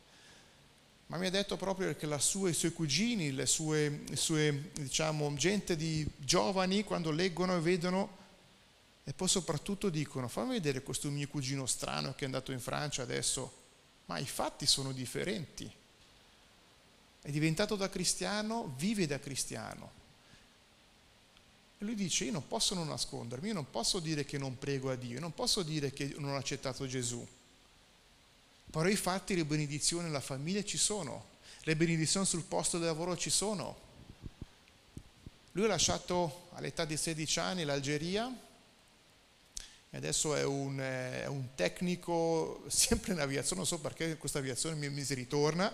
ma 1.07 1.17
mi 1.17 1.27
ha 1.27 1.29
detto 1.29 1.55
proprio 1.55 1.95
che 1.95 2.19
sua, 2.19 2.49
i 2.49 2.53
suoi 2.53 2.73
cugini, 2.73 3.31
le 3.31 3.45
sue, 3.45 4.01
le 4.07 4.15
sue 4.15 4.71
diciamo, 4.73 5.33
gente 5.35 5.75
di 5.75 6.05
giovani, 6.17 6.83
quando 6.83 7.11
leggono 7.11 7.55
e 7.55 7.59
vedono, 7.59 8.17
e 9.03 9.13
poi 9.13 9.27
soprattutto 9.27 9.89
dicono, 9.89 10.27
fammi 10.27 10.53
vedere 10.53 10.81
questo 10.81 11.11
mio 11.11 11.27
cugino 11.27 11.67
strano 11.67 12.15
che 12.15 12.23
è 12.23 12.25
andato 12.25 12.51
in 12.51 12.59
Francia 12.59 13.03
adesso, 13.03 13.63
ma 14.05 14.17
i 14.17 14.25
fatti 14.25 14.65
sono 14.65 14.91
differenti. 14.91 15.71
È 17.21 17.29
diventato 17.29 17.75
da 17.75 17.87
cristiano, 17.87 18.73
vive 18.77 19.05
da 19.05 19.19
cristiano. 19.19 19.91
E 21.77 21.85
lui 21.85 21.93
dice, 21.93 22.25
io 22.25 22.31
non 22.31 22.47
posso 22.47 22.73
non 22.73 22.87
nascondermi, 22.87 23.49
io 23.49 23.53
non 23.53 23.69
posso 23.69 23.99
dire 23.99 24.25
che 24.25 24.39
non 24.39 24.57
prego 24.57 24.89
a 24.89 24.95
Dio, 24.95 25.19
non 25.19 25.33
posso 25.35 25.61
dire 25.61 25.91
che 25.91 26.15
non 26.17 26.31
ho 26.31 26.37
accettato 26.37 26.87
Gesù. 26.87 27.25
Però 28.75 28.89
i 28.89 28.97
fatti, 28.97 29.37
le 29.37 29.45
benedizioni 29.45 30.03
nella 30.03 30.19
famiglia 30.19 30.61
ci 30.61 30.77
sono, 30.77 31.27
le 31.63 31.77
benedizioni 31.77 32.25
sul 32.25 32.43
posto 32.43 32.77
di 32.77 32.83
lavoro 32.83 33.15
ci 33.15 33.29
sono. 33.29 33.77
Lui 35.53 35.63
ha 35.63 35.69
lasciato 35.69 36.49
all'età 36.55 36.83
di 36.83 36.97
16 36.97 37.39
anni 37.39 37.63
l'Algeria 37.63 38.29
e 39.89 39.95
adesso 39.95 40.35
è 40.35 40.43
un, 40.43 40.77
è 40.77 41.25
un 41.25 41.55
tecnico 41.55 42.65
sempre 42.67 43.13
in 43.13 43.21
aviazione, 43.21 43.61
non 43.61 43.65
so 43.65 43.79
perché 43.79 44.17
questa 44.17 44.39
aviazione 44.39 44.75
mi, 44.75 44.89
mi 44.89 45.05
si 45.05 45.13
ritorna. 45.13 45.71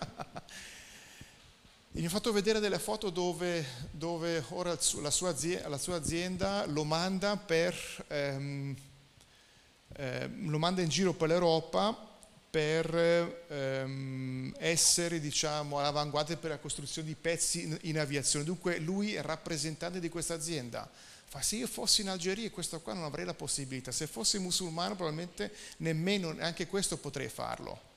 E 1.93 1.99
mi 1.99 2.05
ha 2.05 2.09
fatto 2.09 2.31
vedere 2.31 2.59
delle 2.59 2.77
foto 2.77 3.09
dove, 3.09 3.65
dove 3.89 4.45
ora 4.49 4.77
la 5.01 5.09
sua, 5.09 5.29
azienda, 5.29 5.67
la 5.69 5.79
sua, 5.79 5.95
azienda, 5.95 6.67
lo 6.67 6.83
manda, 6.83 7.35
per, 7.35 7.75
ehm, 8.09 8.75
eh, 9.93 10.27
lo 10.27 10.59
manda 10.59 10.83
in 10.83 10.89
giro 10.89 11.13
per 11.13 11.29
l'Europa 11.29 12.09
per 12.51 13.43
ehm, 13.47 14.53
essere 14.57 15.21
diciamo, 15.21 15.79
all'avanguardia 15.79 16.35
per 16.35 16.49
la 16.49 16.57
costruzione 16.57 17.07
di 17.07 17.15
pezzi 17.15 17.63
in, 17.63 17.77
in, 17.83 17.97
aviazione. 17.97 18.43
Dunque 18.43 18.77
lui 18.77 19.15
è 19.15 19.21
rappresentante 19.21 20.01
di 20.01 20.09
questa 20.09 20.33
azienda. 20.33 20.87
Fa, 21.25 21.41
se 21.41 21.55
io 21.55 21.67
fossi 21.67 22.01
in 22.01 22.09
Algeria 22.09 22.51
questo 22.51 22.81
qua 22.81 22.91
non 22.91 23.05
avrei 23.05 23.23
la 23.23 23.33
possibilità, 23.33 23.93
se 23.93 24.05
fossi 24.05 24.37
musulmano 24.37 24.95
probabilmente 24.95 25.55
nemmeno 25.77 26.33
neanche 26.33 26.67
questo 26.67 26.97
potrei 26.97 27.29
farlo. 27.29 27.89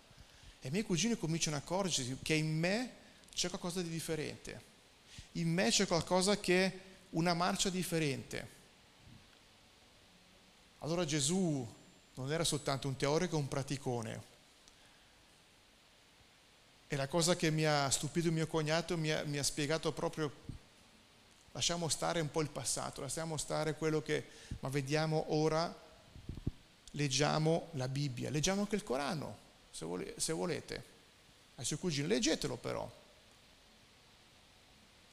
E 0.61 0.69
i 0.69 0.71
miei 0.71 0.85
cugini 0.85 1.19
cominciano 1.19 1.57
a 1.57 1.59
accorgersi 1.59 2.19
che 2.23 2.35
in 2.35 2.57
me 2.57 2.91
c'è 3.35 3.49
qualcosa 3.49 3.83
di 3.83 3.89
differente, 3.89 4.63
in 5.33 5.53
me 5.53 5.69
c'è 5.71 5.89
qualcosa 5.89 6.39
che 6.39 6.65
è 6.65 6.79
una 7.11 7.35
marcia 7.35 7.71
differente. 7.71 8.53
Allora 10.79 11.05
Gesù 11.05 11.67
non 12.15 12.31
era 12.31 12.45
soltanto 12.45 12.87
un 12.87 12.97
teorico, 12.97 13.37
un 13.37 13.49
praticone, 13.49 14.33
e 16.89 16.97
la 16.97 17.09
cosa 17.09 17.35
che 17.37 17.51
mi 17.51 17.65
ha 17.65 17.89
stupito 17.91 18.31
mio 18.31 18.47
cognato 18.47 18.97
mi 18.97 19.11
ha, 19.11 19.25
mi 19.25 19.39
ha 19.39 19.43
spiegato 19.43 19.93
proprio, 19.93 20.31
lasciamo 21.53 21.89
stare 21.89 22.21
un 22.21 22.31
po' 22.31 22.41
il 22.41 22.51
passato, 22.51 23.01
lasciamo 23.01 23.37
stare 23.37 23.75
quello 23.75 24.03
che, 24.03 24.25
ma 24.61 24.69
vediamo 24.69 25.27
ora, 25.29 25.75
leggiamo 26.93 27.69
la 27.73 27.89
Bibbia, 27.89 28.31
leggiamo 28.31 28.63
anche 28.63 28.77
il 28.77 28.85
Corano, 28.85 29.37
se, 29.71 29.85
vole, 29.85 30.15
se 30.17 30.33
volete. 30.33 30.93
Ai 31.57 31.65
suoi 31.65 31.79
cugini, 31.79 32.07
leggetelo 32.09 32.57
però. 32.57 32.91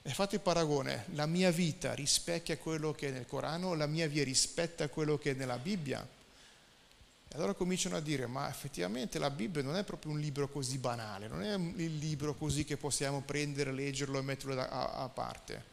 E 0.04 0.10
fate 0.14 0.36
il 0.36 0.42
paragone, 0.42 1.06
la 1.14 1.28
mia 1.28 1.52
vita 1.52 1.94
rispecchia 1.94 2.58
quello 2.58 2.92
che 2.92 3.10
è 3.10 3.12
nel 3.12 3.28
Corano, 3.28 3.76
la 3.76 3.86
mia 3.86 4.08
via 4.08 4.24
rispetta 4.24 4.88
quello 4.90 5.18
che 5.18 5.32
è 5.32 5.34
nella 5.36 5.58
Bibbia. 5.58 6.06
E 7.34 7.38
allora 7.38 7.54
cominciano 7.54 7.96
a 7.96 8.02
dire, 8.02 8.28
ma 8.28 8.50
effettivamente 8.50 9.18
la 9.18 9.30
Bibbia 9.30 9.64
non 9.64 9.78
è 9.78 9.86
proprio 9.86 10.12
un 10.12 10.20
libro 10.20 10.50
così 10.50 10.78
banale, 10.78 11.30
non 11.30 11.42
è 11.42 11.54
il 11.54 11.98
libro 11.98 12.36
così 12.36 12.66
che 12.66 12.76
possiamo 12.76 13.22
prendere, 13.22 13.72
leggerlo 13.72 14.20
e 14.20 14.22
metterlo 14.22 14.54
da, 14.54 14.68
a, 14.68 15.04
a, 15.04 15.08
parte. 15.08 15.64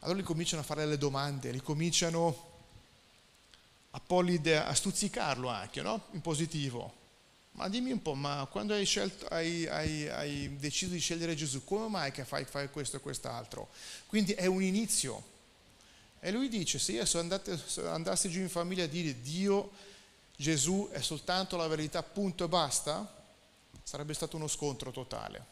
Allora 0.00 0.18
gli 0.18 0.24
cominciano 0.24 0.62
a 0.62 0.64
fare 0.64 0.80
delle 0.80 0.98
domande, 0.98 1.54
gli 1.54 1.62
cominciano 1.62 2.54
a, 3.92 4.00
a 4.00 4.74
stuzzicarlo 4.74 5.48
anche, 5.48 5.82
no? 5.82 6.06
in 6.10 6.20
positivo. 6.20 6.92
Ma 7.52 7.68
dimmi 7.68 7.92
un 7.92 8.02
po', 8.02 8.14
ma 8.14 8.48
quando 8.50 8.74
hai, 8.74 8.84
scelto, 8.84 9.28
hai, 9.28 9.68
hai, 9.68 10.08
hai 10.08 10.56
deciso 10.56 10.90
di 10.90 10.98
scegliere 10.98 11.36
Gesù, 11.36 11.62
come 11.62 11.86
mai 11.86 12.10
che 12.10 12.24
fai, 12.24 12.44
fai 12.44 12.70
questo 12.70 12.96
e 12.96 13.00
quest'altro? 13.00 13.68
Quindi 14.06 14.32
è 14.32 14.46
un 14.46 14.64
inizio 14.64 15.34
e 16.26 16.32
lui 16.32 16.48
dice, 16.48 16.80
se 16.80 16.90
io 16.90 17.04
andate, 17.20 17.56
andassi 17.84 18.28
giù 18.28 18.40
in 18.40 18.48
famiglia 18.48 18.82
a 18.82 18.88
dire 18.88 19.20
Dio, 19.20 19.70
Gesù 20.34 20.88
è 20.90 21.00
soltanto 21.00 21.56
la 21.56 21.68
verità, 21.68 22.02
punto 22.02 22.42
e 22.42 22.48
basta, 22.48 23.24
sarebbe 23.84 24.12
stato 24.12 24.34
uno 24.34 24.48
scontro 24.48 24.90
totale. 24.90 25.46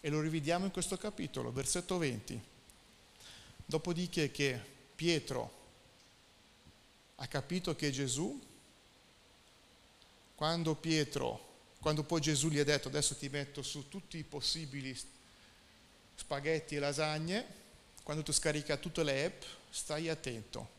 E 0.00 0.08
lo 0.08 0.22
rivediamo 0.22 0.64
in 0.64 0.70
questo 0.70 0.96
capitolo, 0.96 1.52
versetto 1.52 1.98
20. 1.98 2.40
Dopodiché 3.66 4.30
che 4.30 4.58
Pietro 4.94 5.52
ha 7.16 7.26
capito 7.26 7.76
che 7.76 7.90
Gesù, 7.90 8.40
quando 10.34 10.74
Pietro, 10.76 11.46
quando 11.78 12.04
poi 12.04 12.22
Gesù 12.22 12.48
gli 12.48 12.58
ha 12.58 12.64
detto 12.64 12.88
adesso 12.88 13.14
ti 13.16 13.28
metto 13.28 13.60
su 13.60 13.90
tutti 13.90 14.16
i 14.16 14.24
possibili 14.24 14.96
spaghetti 16.18 16.74
e 16.74 16.80
lasagne, 16.80 17.46
quando 18.02 18.24
tu 18.24 18.32
scarica 18.32 18.76
tutte 18.76 19.04
le 19.04 19.24
app, 19.24 19.42
stai 19.70 20.08
attento. 20.08 20.76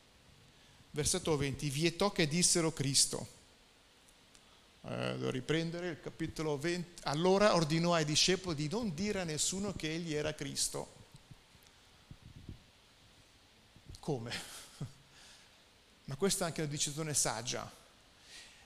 Versetto 0.91 1.37
20, 1.37 1.69
vietò 1.69 2.11
che 2.11 2.27
dissero 2.27 2.73
Cristo. 2.73 3.37
Eh, 4.81 5.17
devo 5.17 5.29
riprendere 5.29 5.89
il 5.89 6.01
capitolo 6.01 6.57
20. 6.57 7.03
Allora 7.03 7.55
ordinò 7.55 7.93
ai 7.93 8.05
discepoli 8.05 8.55
di 8.55 8.67
non 8.67 8.93
dire 8.93 9.21
a 9.21 9.23
nessuno 9.23 9.73
che 9.73 9.93
egli 9.93 10.13
era 10.13 10.33
Cristo. 10.33 10.95
Come? 13.99 14.31
Ma 16.05 16.15
questa 16.15 16.43
è 16.43 16.47
anche 16.47 16.61
una 16.61 16.69
decisione 16.69 17.13
saggia. 17.13 17.78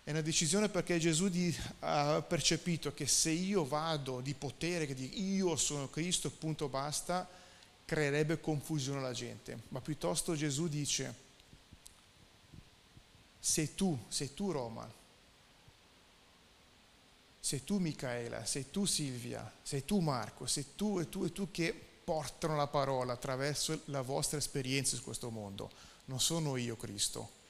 È 0.04 0.12
una 0.12 0.22
decisione 0.22 0.68
perché 0.68 1.00
Gesù 1.00 1.30
ha 1.80 2.22
percepito 2.22 2.94
che 2.94 3.08
se 3.08 3.30
io 3.30 3.66
vado 3.66 4.20
di 4.20 4.34
potere, 4.34 4.86
che 4.86 4.94
dico 4.94 5.16
io 5.18 5.56
sono 5.56 5.90
Cristo, 5.90 6.30
punto 6.30 6.68
basta, 6.68 7.28
creerebbe 7.86 8.42
confusione 8.42 9.00
alla 9.00 9.14
gente. 9.14 9.62
Ma 9.70 9.80
piuttosto 9.80 10.36
Gesù 10.36 10.68
dice, 10.68 11.16
sei 13.40 13.76
tu, 13.76 13.98
sei 14.10 14.34
tu 14.34 14.52
Roma. 14.52 15.02
sei 17.44 17.66
tu 17.66 17.78
Micaela, 17.78 18.46
sei 18.46 18.72
tu 18.72 18.86
Silvia, 18.86 19.52
sei 19.62 19.84
tu 19.84 20.00
Marco, 20.00 20.46
sei 20.46 20.76
tu 20.78 21.00
e 21.00 21.10
tu 21.10 21.26
e 21.26 21.34
tu 21.34 21.52
che 21.52 21.74
portano 21.74 22.56
la 22.56 22.68
parola 22.68 23.12
attraverso 23.12 23.82
la 23.86 24.02
vostra 24.02 24.38
esperienza 24.38 24.96
su 24.96 25.04
questo 25.04 25.30
mondo. 25.30 25.70
Non 26.06 26.22
sono 26.22 26.56
io 26.56 26.78
Cristo. 26.78 27.43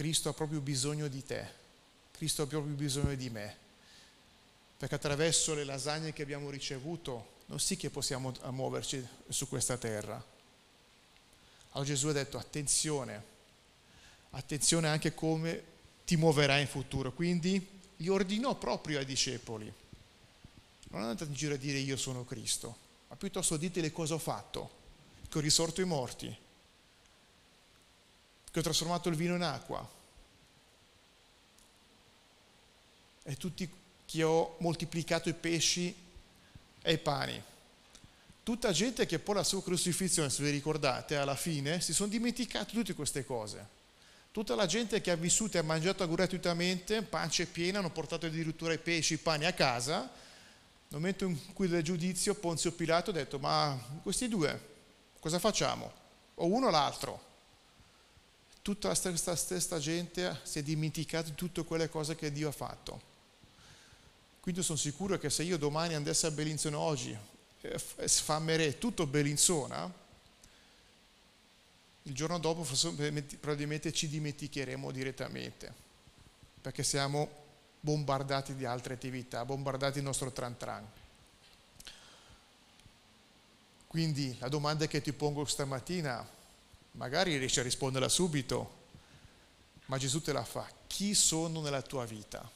Cristo 0.00 0.30
ha 0.30 0.32
proprio 0.32 0.60
bisogno 0.60 1.08
di 1.08 1.22
te. 1.22 1.46
Cristo 2.12 2.44
ha 2.44 2.46
proprio 2.46 2.72
bisogno 2.72 3.14
di 3.14 3.28
me. 3.28 3.54
Perché 4.78 4.94
attraverso 4.94 5.52
le 5.52 5.62
lasagne 5.62 6.14
che 6.14 6.22
abbiamo 6.22 6.48
ricevuto 6.48 7.32
non 7.48 7.60
sì 7.60 7.76
che 7.76 7.90
possiamo 7.90 8.32
muoverci 8.48 9.06
su 9.28 9.46
questa 9.46 9.76
terra. 9.76 10.14
Allora 11.72 11.90
Gesù 11.90 12.06
ha 12.06 12.12
detto 12.12 12.38
attenzione, 12.38 13.22
attenzione 14.30 14.88
anche 14.88 15.12
come 15.12 15.62
ti 16.06 16.16
muoverai 16.16 16.62
in 16.62 16.68
futuro. 16.68 17.12
Quindi 17.12 17.68
gli 17.94 18.08
ordinò 18.08 18.54
proprio 18.54 19.00
ai 19.00 19.04
discepoli. 19.04 19.70
Non 20.92 21.02
andate 21.02 21.24
in 21.24 21.34
giro 21.34 21.52
a 21.52 21.58
dire 21.58 21.76
io 21.76 21.98
sono 21.98 22.24
Cristo, 22.24 22.74
ma 23.08 23.16
piuttosto 23.16 23.58
dite 23.58 23.82
le 23.82 23.92
cose 23.92 24.14
ho 24.14 24.18
fatto, 24.18 24.70
che 25.28 25.36
ho 25.36 25.42
risorto 25.42 25.82
i 25.82 25.84
morti, 25.84 26.34
che 28.50 28.58
ho 28.58 28.62
trasformato 28.62 29.08
il 29.08 29.16
vino 29.16 29.34
in 29.34 29.42
acqua 29.42 29.88
e 33.22 33.36
tutti 33.36 33.70
che 34.04 34.22
ho 34.22 34.56
moltiplicato 34.58 35.28
i 35.28 35.34
pesci 35.34 35.94
e 36.82 36.92
i 36.92 36.98
pani. 36.98 37.40
Tutta 38.42 38.72
gente 38.72 39.06
che 39.06 39.18
poi 39.18 39.36
la 39.36 39.44
sua 39.44 39.62
crucifissione, 39.62 40.30
se 40.30 40.42
vi 40.42 40.50
ricordate, 40.50 41.16
alla 41.16 41.36
fine 41.36 41.80
si 41.80 41.92
sono 41.92 42.08
dimenticati 42.08 42.74
tutte 42.74 42.94
queste 42.94 43.24
cose. 43.24 43.78
Tutta 44.32 44.54
la 44.54 44.66
gente 44.66 45.00
che 45.00 45.10
ha 45.10 45.16
vissuto 45.16 45.56
e 45.56 45.60
ha 45.60 45.62
mangiato 45.62 46.08
gratuitamente, 46.08 47.02
pancia 47.02 47.44
piena, 47.46 47.78
hanno 47.78 47.90
portato 47.90 48.26
addirittura 48.26 48.72
i 48.72 48.78
pesci, 48.78 49.14
i 49.14 49.18
pani 49.18 49.44
a 49.44 49.52
casa. 49.52 49.98
Nel 50.00 50.98
momento 51.00 51.24
in 51.26 51.52
cui 51.52 51.68
del 51.68 51.82
giudizio 51.82 52.34
Ponzio 52.34 52.72
Pilato 52.72 53.10
ha 53.10 53.12
detto, 53.12 53.38
ma 53.38 53.78
questi 54.02 54.28
due 54.28 54.68
cosa 55.20 55.38
facciamo? 55.38 55.92
O 56.34 56.46
uno 56.46 56.66
o 56.66 56.70
l'altro? 56.70 57.28
Tutta 58.62 58.88
la 58.88 58.94
stessa, 58.94 59.34
stessa 59.36 59.78
gente 59.78 60.38
si 60.42 60.58
è 60.58 60.62
dimenticata 60.62 61.28
di 61.28 61.34
tutte 61.34 61.64
quelle 61.64 61.88
cose 61.88 62.14
che 62.14 62.30
Dio 62.30 62.48
ha 62.48 62.52
fatto. 62.52 63.08
Quindi 64.40 64.62
sono 64.62 64.78
sicuro 64.78 65.18
che 65.18 65.30
se 65.30 65.42
io 65.42 65.58
domani 65.58 65.94
andassi 65.94 66.26
a 66.26 66.30
Bellinzona 66.30 66.78
oggi 66.78 67.16
e 67.60 67.78
sfamerei 68.08 68.78
tutto 68.78 69.06
Bellinzona, 69.06 69.92
il 72.04 72.14
giorno 72.14 72.38
dopo 72.38 72.66
probabilmente 73.40 73.92
ci 73.92 74.08
dimenticheremo 74.08 74.90
direttamente, 74.90 75.72
perché 76.60 76.82
siamo 76.82 77.28
bombardati 77.80 78.54
di 78.54 78.64
altre 78.64 78.94
attività, 78.94 79.44
bombardati 79.44 79.98
il 79.98 80.04
nostro 80.04 80.32
tran 80.32 80.56
tran. 80.56 80.86
Quindi 83.86 84.36
la 84.38 84.48
domanda 84.48 84.86
che 84.86 85.02
ti 85.02 85.12
pongo 85.12 85.44
stamattina, 85.44 86.26
magari 86.92 87.36
riesci 87.36 87.60
a 87.60 87.62
risponderla 87.62 88.08
subito, 88.08 88.78
ma 89.86 89.98
Gesù 89.98 90.20
te 90.22 90.32
la 90.32 90.44
fa. 90.44 90.68
Chi 90.86 91.14
sono 91.14 91.60
nella 91.60 91.82
tua 91.82 92.04
vita? 92.04 92.48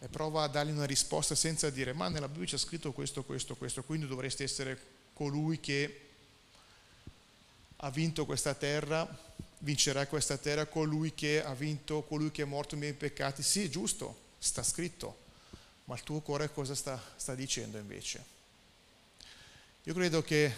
E 0.00 0.08
prova 0.08 0.44
a 0.44 0.48
dargli 0.48 0.70
una 0.70 0.84
risposta 0.84 1.34
senza 1.34 1.70
dire, 1.70 1.92
ma 1.92 2.08
nella 2.08 2.28
Bibbia 2.28 2.46
c'è 2.46 2.58
scritto 2.58 2.92
questo, 2.92 3.24
questo, 3.24 3.56
questo, 3.56 3.82
quindi 3.82 4.06
dovresti 4.06 4.42
essere 4.42 4.80
colui 5.12 5.58
che 5.58 6.00
ha 7.76 7.90
vinto 7.90 8.24
questa 8.24 8.54
terra, 8.54 9.06
vincerà 9.58 10.06
questa 10.06 10.36
terra 10.36 10.66
colui 10.66 11.14
che 11.14 11.42
ha 11.42 11.54
vinto, 11.54 12.02
colui 12.02 12.30
che 12.30 12.42
è 12.42 12.44
morto 12.44 12.76
nei 12.76 12.84
miei 12.88 12.94
peccati. 12.94 13.42
Sì, 13.42 13.64
è 13.64 13.68
giusto, 13.68 14.16
sta 14.38 14.62
scritto, 14.62 15.18
ma 15.84 15.94
il 15.94 16.02
tuo 16.02 16.20
cuore 16.20 16.52
cosa 16.52 16.74
sta, 16.74 17.00
sta 17.16 17.34
dicendo 17.34 17.78
invece? 17.78 18.36
Io 19.84 19.94
credo 19.94 20.22
che 20.22 20.54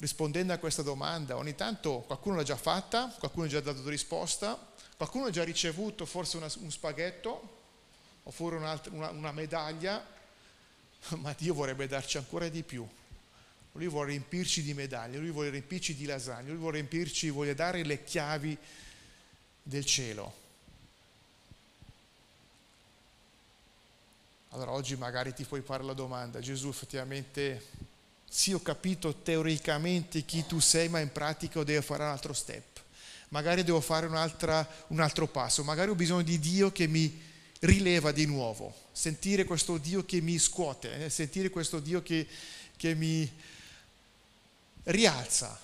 rispondendo 0.00 0.52
a 0.52 0.58
questa 0.58 0.82
domanda, 0.82 1.36
ogni 1.36 1.54
tanto 1.54 2.00
qualcuno 2.00 2.36
l'ha 2.36 2.42
già 2.42 2.56
fatta, 2.56 3.14
qualcuno 3.18 3.46
ha 3.46 3.48
già 3.48 3.60
dato 3.60 3.88
risposta, 3.88 4.58
qualcuno 4.96 5.26
ha 5.26 5.30
già 5.30 5.44
ricevuto 5.44 6.04
forse 6.04 6.36
una, 6.36 6.50
un 6.58 6.70
spaghetto 6.70 7.58
oppure 8.24 8.56
una, 8.56 8.80
una 9.10 9.32
medaglia, 9.32 10.04
ma 11.16 11.34
Dio 11.38 11.54
vorrebbe 11.54 11.86
darci 11.86 12.18
ancora 12.18 12.48
di 12.48 12.62
più 12.62 12.86
lui 13.72 13.88
vuole 13.88 14.10
riempirci 14.10 14.62
di 14.62 14.74
medaglie, 14.74 15.18
lui 15.18 15.30
vuole 15.30 15.50
riempirci 15.50 15.94
di 15.94 16.04
lasagne, 16.04 16.48
lui 16.48 16.58
vuole 16.58 16.76
riempirci, 16.78 17.30
vuole 17.30 17.54
dare 17.54 17.84
le 17.84 18.02
chiavi 18.02 18.56
del 19.62 19.84
cielo. 19.84 20.38
Allora 24.50 24.72
oggi 24.72 24.96
magari 24.96 25.32
ti 25.32 25.44
puoi 25.44 25.60
fare 25.60 25.84
la 25.84 25.92
domanda, 25.92 26.40
Gesù 26.40 26.68
effettivamente 26.68 27.64
sì 28.32 28.52
ho 28.52 28.60
capito 28.60 29.16
teoricamente 29.16 30.24
chi 30.24 30.46
tu 30.46 30.60
sei, 30.60 30.88
ma 30.88 31.00
in 31.00 31.10
pratica 31.10 31.64
devo 31.64 31.82
fare 31.82 32.04
un 32.04 32.10
altro 32.10 32.32
step, 32.32 32.80
magari 33.30 33.64
devo 33.64 33.80
fare 33.80 34.06
un 34.06 35.00
altro 35.00 35.26
passo, 35.26 35.64
magari 35.64 35.90
ho 35.90 35.96
bisogno 35.96 36.22
di 36.22 36.38
Dio 36.38 36.70
che 36.70 36.86
mi 36.86 37.20
rileva 37.60 38.12
di 38.12 38.26
nuovo, 38.26 38.72
sentire 38.92 39.44
questo 39.44 39.78
Dio 39.78 40.04
che 40.04 40.20
mi 40.20 40.38
scuote, 40.38 41.06
eh? 41.06 41.10
sentire 41.10 41.50
questo 41.50 41.80
Dio 41.80 42.02
che, 42.02 42.24
che 42.76 42.94
mi, 42.94 43.28
rialza. 44.84 45.58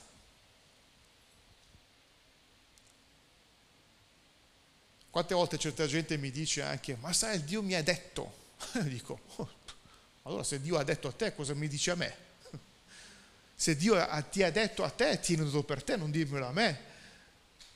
Quante 5.10 5.34
volte 5.34 5.56
certa 5.56 5.86
gente 5.86 6.16
mi 6.18 6.30
dice 6.30 6.62
anche, 6.62 6.96
ma 7.00 7.12
sai, 7.12 7.42
Dio 7.44 7.62
mi 7.62 7.74
ha 7.74 7.82
detto. 7.82 8.44
Io 8.74 8.82
dico, 8.90 9.20
oh, 9.36 9.50
allora 10.22 10.42
se 10.42 10.60
Dio 10.60 10.76
ha 10.76 10.84
detto 10.84 11.08
a 11.08 11.12
te, 11.12 11.34
cosa 11.34 11.54
mi 11.54 11.68
dice 11.68 11.92
a 11.92 11.94
me? 11.94 12.25
Se 13.56 13.74
Dio 13.74 13.96
ti 14.30 14.42
ha 14.42 14.50
detto 14.50 14.84
a 14.84 14.90
te, 14.90 15.18
tienilo 15.18 15.62
per 15.62 15.82
te, 15.82 15.96
non 15.96 16.10
dirmelo 16.10 16.46
a 16.46 16.52
me. 16.52 16.80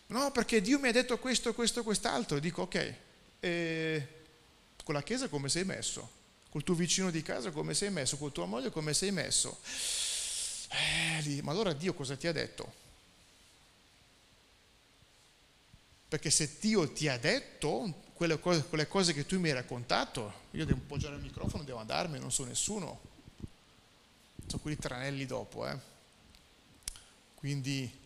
No, 0.08 0.30
perché 0.30 0.60
Dio 0.60 0.78
mi 0.78 0.88
ha 0.88 0.92
detto 0.92 1.18
questo, 1.18 1.54
questo, 1.54 1.82
quest'altro. 1.82 2.36
E 2.36 2.40
dico, 2.40 2.62
ok, 2.62 2.94
e 3.40 4.08
con 4.84 4.94
la 4.94 5.02
chiesa 5.02 5.28
come 5.28 5.48
sei 5.48 5.64
messo? 5.64 6.18
Col 6.50 6.64
tuo 6.64 6.74
vicino 6.74 7.10
di 7.10 7.22
casa 7.22 7.50
come 7.50 7.74
sei 7.74 7.90
messo? 7.90 8.16
Con 8.18 8.32
tua 8.32 8.44
moglie 8.44 8.70
come 8.70 8.92
sei 8.92 9.12
messo? 9.12 9.58
Eh, 10.68 11.40
ma 11.42 11.52
allora 11.52 11.72
Dio 11.72 11.94
cosa 11.94 12.16
ti 12.16 12.26
ha 12.26 12.32
detto? 12.32 12.72
Perché 16.08 16.28
se 16.30 16.56
Dio 16.60 16.92
ti 16.92 17.06
ha 17.08 17.16
detto 17.16 18.02
quelle 18.14 18.38
cose, 18.40 18.64
quelle 18.64 18.88
cose 18.88 19.14
che 19.14 19.24
tu 19.24 19.38
mi 19.38 19.48
hai 19.48 19.54
raccontato, 19.54 20.32
io 20.50 20.66
devo 20.66 20.80
appoggiare 20.80 21.14
il 21.14 21.22
microfono, 21.22 21.62
devo 21.62 21.78
andarmi, 21.78 22.18
non 22.18 22.32
so 22.32 22.44
nessuno. 22.44 23.00
Sono 24.50 24.62
quelli 24.62 24.76
tranelli 24.76 25.26
dopo. 25.26 25.64
Eh? 25.68 25.78
Quindi 27.36 27.98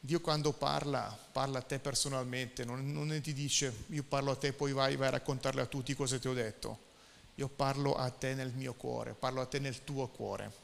Dio 0.00 0.20
quando 0.20 0.52
parla, 0.52 1.16
parla 1.30 1.60
a 1.60 1.62
te 1.62 1.78
personalmente, 1.78 2.64
non, 2.64 2.90
non, 2.90 3.20
ti 3.22 3.32
dice 3.32 3.72
io 3.90 4.02
parlo 4.02 4.32
a 4.32 4.36
te, 4.36 4.52
poi 4.52 4.72
vai, 4.72 4.96
vai 4.96 5.06
a 5.06 5.12
raccontarle 5.12 5.60
a 5.60 5.66
tutti 5.66 5.94
cosa 5.94 6.18
ti 6.18 6.26
ho 6.26 6.34
detto. 6.34 6.90
Io 7.36 7.46
parlo 7.46 7.94
a 7.94 8.10
te 8.10 8.34
nel 8.34 8.52
mio 8.52 8.74
cuore, 8.74 9.12
parlo 9.12 9.40
a 9.40 9.46
te 9.46 9.60
nel 9.60 9.84
tuo 9.84 10.08
cuore. 10.08 10.62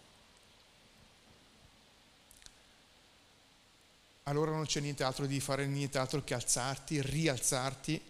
allora 4.24 4.50
non 4.50 4.66
c'è 4.66 4.80
nient'altro 4.80 5.24
di 5.24 5.40
fare 5.40 5.66
nient'altro 5.66 6.22
che 6.22 6.34
alzarti, 6.34 7.00
rialzarti, 7.00 8.00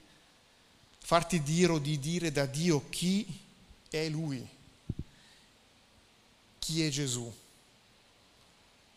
farti 0.98 1.42
dire 1.42 1.72
o 1.72 1.78
di 1.78 1.98
dire 2.00 2.32
da 2.32 2.44
Dio 2.44 2.88
chi 2.88 3.40
è 3.88 4.08
Lui, 4.08 4.57
chi 6.68 6.84
è 6.84 6.90
Gesù 6.90 7.32